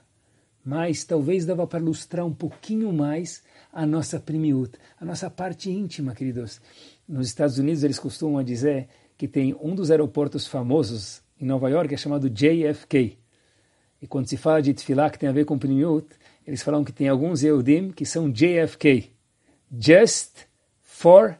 [0.70, 3.42] mas talvez dava para ilustrar um pouquinho mais
[3.74, 6.62] a nossa primiut, a nossa parte íntima, queridos.
[7.08, 11.92] Nos Estados Unidos eles costumam dizer que tem um dos aeroportos famosos em Nova York
[11.92, 13.18] é chamado JFK.
[14.00, 16.08] E quando se fala de tefilá que tem a ver com primiut,
[16.46, 19.12] eles falam que tem alguns Eudim que são JFK,
[19.76, 20.46] Just
[20.84, 21.36] for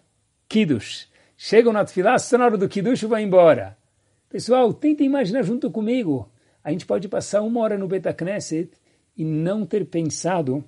[0.48, 1.08] Kiddush.
[1.38, 3.78] Chegam na tefilá, só na hora do Kiddush vai embora.
[4.28, 6.28] Pessoal, tentem imaginar junto comigo.
[6.64, 8.79] A gente pode passar uma hora no Betacneset
[9.20, 10.64] e não ter pensado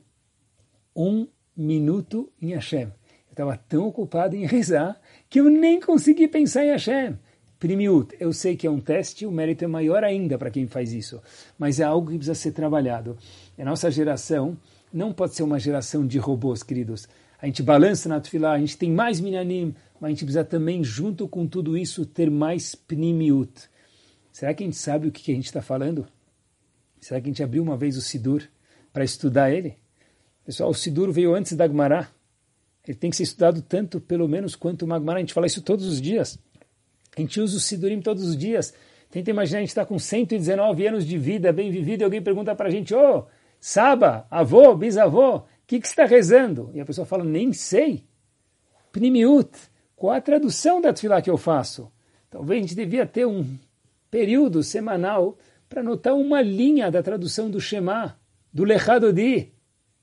[0.94, 1.26] um
[1.56, 2.82] minuto em Hashem.
[2.82, 2.92] Eu
[3.32, 5.00] estava tão ocupado em rezar
[5.30, 7.18] que eu nem consegui pensar em Hashem.
[7.58, 10.92] Primiut, eu sei que é um teste, o mérito é maior ainda para quem faz
[10.92, 11.22] isso,
[11.58, 13.18] mas é algo que precisa ser trabalhado.
[13.58, 14.58] A nossa geração
[14.92, 17.08] não pode ser uma geração de robôs, queridos.
[17.42, 20.84] A gente balança na tefilá, a gente tem mais minyanim, mas a gente precisa também,
[20.84, 23.70] junto com tudo isso, ter mais pnimiut.
[24.30, 26.06] Será que a gente sabe o que a gente está falando?
[27.02, 28.44] Será que a gente abriu uma vez o Sidur
[28.94, 29.76] para estudar ele?
[30.46, 32.10] Pessoal, o Sidur veio antes da Gmará.
[32.88, 35.18] Ele tem que ser estudado tanto, pelo menos, quanto o Magmará.
[35.18, 36.38] A gente fala isso todos os dias.
[37.18, 38.74] A gente usa o Sidurim todos os dias.
[39.10, 42.56] Tenta imaginar, a gente está com 119 anos de vida, bem vivido, e alguém pergunta
[42.56, 43.24] para a gente, ô, oh,
[43.60, 46.72] Saba, avô, bisavô, o que, que está rezando?
[46.74, 48.06] E a pessoa fala, nem sei.
[48.92, 49.52] Pnimiut,
[49.96, 51.92] qual a tradução da tefilá que eu faço?
[52.30, 53.46] Talvez a gente devia ter um
[54.10, 55.38] período semanal
[55.72, 58.20] para anotar uma linha da tradução do Shema,
[58.54, 59.54] do Lechadodi,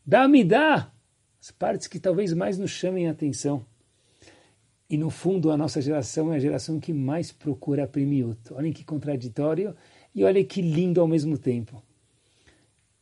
[0.04, 0.90] da Amidah,
[1.38, 3.62] as partes que talvez mais nos chamem a atenção.
[4.88, 8.38] E no fundo, a nossa geração é a geração que mais procura primiut.
[8.54, 9.76] Olhem que contraditório
[10.14, 11.82] e olhem que lindo ao mesmo tempo.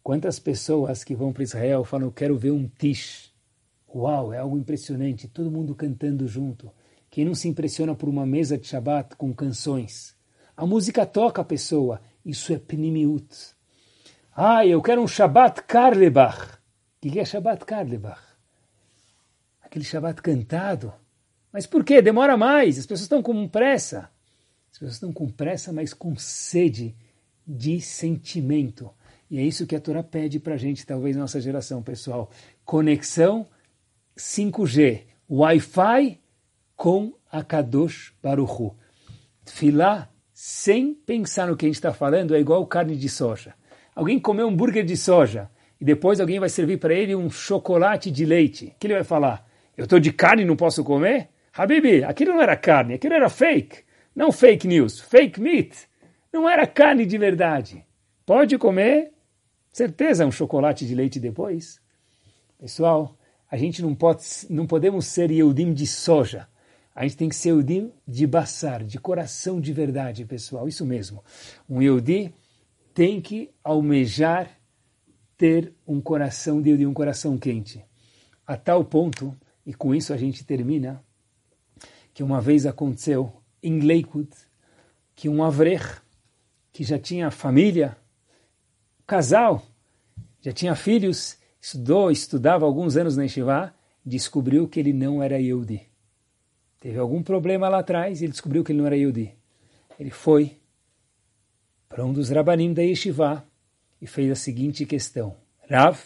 [0.02, 3.32] Quantas pessoas que vão para Israel falam, quero ver um tish.
[3.94, 6.68] Uau, é algo impressionante, todo mundo cantando junto.
[7.08, 10.16] Quem não se impressiona por uma mesa de Shabbat com canções?
[10.56, 13.54] A música toca a pessoa, isso é pnimiut.
[14.34, 16.58] Ah, eu quero um Shabbat Karlebach.
[16.98, 18.20] O que é Shabbat Karlebach?
[19.62, 20.92] Aquele Shabbat cantado
[21.56, 22.02] mas por quê?
[22.02, 24.10] Demora mais, as pessoas estão com pressa.
[24.70, 26.94] As pessoas estão com pressa, mas com sede
[27.46, 28.90] de sentimento.
[29.30, 32.30] E é isso que a Torá pede para a gente, talvez nossa geração, pessoal.
[32.62, 33.46] Conexão
[34.18, 36.20] 5G, Wi-Fi
[36.76, 38.76] com a Kadosh Baruchu.
[39.46, 43.54] Filar sem pensar no que a gente está falando é igual carne de soja.
[43.94, 48.10] Alguém comeu um hambúrguer de soja e depois alguém vai servir para ele um chocolate
[48.10, 48.66] de leite.
[48.66, 49.48] O que ele vai falar?
[49.74, 51.30] Eu estou de carne e não posso comer?
[51.54, 53.78] Habibi, aquilo não era carne, aquilo era fake.
[54.14, 55.88] Não fake news, fake meat.
[56.30, 57.82] Não era carne de verdade.
[58.26, 59.14] Pode comer,
[59.72, 61.80] certeza, um chocolate de leite depois.
[62.58, 63.16] Pessoal,
[63.50, 66.46] a gente não, pode, não podemos ser Yehudim de soja.
[66.96, 70.66] A gente tem que ser Yehudim de baçar, de coração de verdade, pessoal.
[70.66, 71.22] Isso mesmo.
[71.68, 72.32] Um Yehudi
[72.94, 74.50] tem que almejar
[75.36, 77.84] ter um coração de Yehudi, um coração quente.
[78.46, 79.36] A tal ponto,
[79.66, 81.04] e com isso a gente termina,
[82.14, 83.30] que uma vez aconteceu
[83.62, 84.30] em Lakewood,
[85.14, 86.00] que um avrech,
[86.72, 87.94] que já tinha família,
[89.06, 89.62] casal,
[90.40, 95.94] já tinha filhos, estudou, estudava alguns anos na Yeshiva, descobriu que ele não era Yehudi.
[96.86, 99.34] Teve algum problema lá atrás e ele descobriu que ele não era Yehudi.
[99.98, 100.56] Ele foi
[101.88, 103.44] para um dos rabanim da Yeshiva
[104.00, 105.36] e fez a seguinte questão.
[105.68, 105.98] Rav,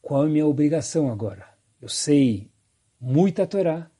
[0.00, 1.52] qual é a minha obrigação agora?
[1.82, 2.48] Eu sei
[3.00, 3.90] muita Torá,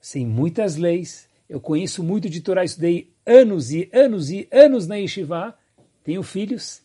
[0.00, 1.28] sem muitas leis.
[1.48, 5.58] Eu conheço muito de Torá, estudei anos e anos e anos na Yeshiva.
[6.04, 6.80] Tenho filhos.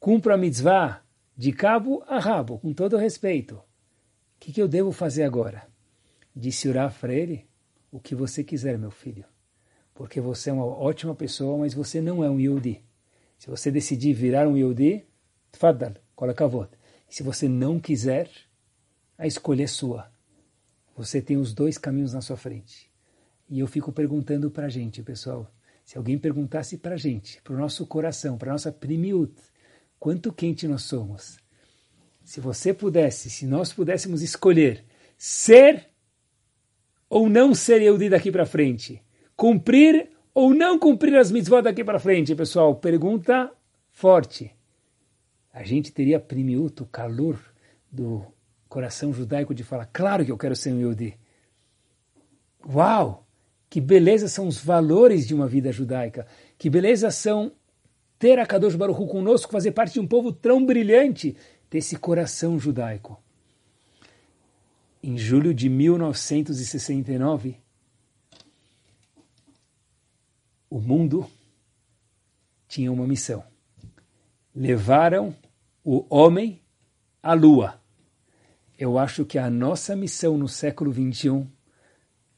[0.00, 1.04] Cumpro a mitzvah
[1.36, 3.54] de cabo a rabo, com todo respeito.
[3.54, 5.70] O que, que eu devo fazer agora?
[6.34, 7.46] Disse Uraf para ele,
[7.90, 9.24] o que você quiser, meu filho.
[9.94, 12.82] Porque você é uma ótima pessoa, mas você não é um Yehudi.
[13.38, 15.04] Se você decidir virar um Yehudi,
[15.50, 16.78] tfadal, coloca a voto.
[17.08, 18.30] Se você não quiser,
[19.18, 20.10] a escolha é sua.
[20.96, 22.90] Você tem os dois caminhos na sua frente.
[23.48, 25.52] E eu fico perguntando para a gente, pessoal,
[25.84, 29.34] se alguém perguntasse para a gente, para o nosso coração, para a nossa primiut,
[29.98, 31.38] quanto quente nós somos.
[32.24, 34.84] Se você pudesse, se nós pudéssemos escolher
[35.18, 35.91] ser
[37.12, 39.02] ou não ser Yehudi daqui para frente,
[39.36, 43.52] cumprir ou não cumprir as mitzvot daqui para frente, pessoal, pergunta
[43.90, 44.50] forte.
[45.52, 47.38] A gente teria primiut, o calor
[47.90, 48.24] do
[48.66, 51.18] coração judaico de falar, claro que eu quero ser um Yehudi.
[52.66, 53.26] Uau!
[53.68, 56.26] Que beleza são os valores de uma vida judaica.
[56.56, 57.52] Que beleza são
[58.18, 61.36] ter a Kadosh Baruch conosco, fazer parte de um povo tão brilhante,
[61.70, 63.21] desse coração judaico.
[65.02, 67.56] Em julho de 1969,
[70.70, 71.28] o mundo
[72.68, 73.42] tinha uma missão.
[74.54, 75.34] Levaram
[75.82, 76.60] o homem
[77.20, 77.80] à lua.
[78.78, 81.48] Eu acho que a nossa missão no século XXI,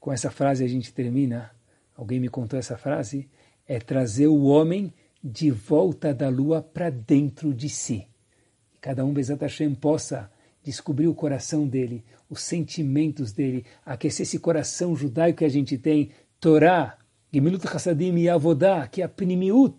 [0.00, 1.50] com essa frase a gente termina,
[1.94, 3.28] alguém me contou essa frase,
[3.68, 4.90] é trazer o homem
[5.22, 8.08] de volta da lua para dentro de si.
[8.80, 10.30] Cada um, Bezat Hashem, possa
[10.64, 16.10] descobrir o coração dele, os sentimentos dele, aquecer esse coração judaico que a gente tem,
[16.40, 16.96] Torá,
[17.32, 19.76] Gemilut Hassadim e Avodá, que é a Pnimiut,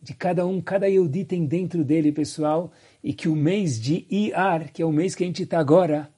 [0.00, 4.72] de cada um, cada Yehudi tem dentro dele, pessoal, e que o mês de Iar,
[4.72, 6.10] que é o mês que a gente está agora,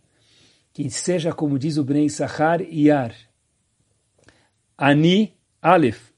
[0.73, 3.15] que seja como diz o Bnei Sahar Yar.
[4.77, 6.13] Ani, Aleph,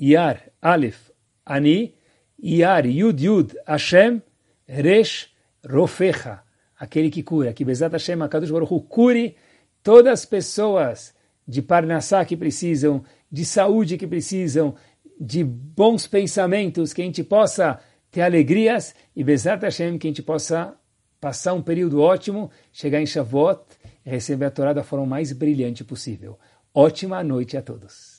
[0.00, 1.10] Yar, Aleph,
[1.44, 1.94] Ani,
[2.42, 4.22] Yar, Yud, Yud, Hashem,
[4.66, 5.30] Resh,
[5.64, 6.45] Rofecha,
[6.78, 9.36] aquele que cura, que Bezat Hashem, Akadosh Baruch cure
[9.82, 11.14] todas as pessoas
[11.46, 14.74] de Parnassá que precisam, de saúde que precisam,
[15.18, 20.22] de bons pensamentos, que a gente possa ter alegrias e Bezat Hashem, que a gente
[20.22, 20.74] possa
[21.20, 23.62] passar um período ótimo, chegar em Shavuot
[24.04, 26.38] e receber a Torá da forma mais brilhante possível.
[26.74, 28.15] Ótima noite a todos.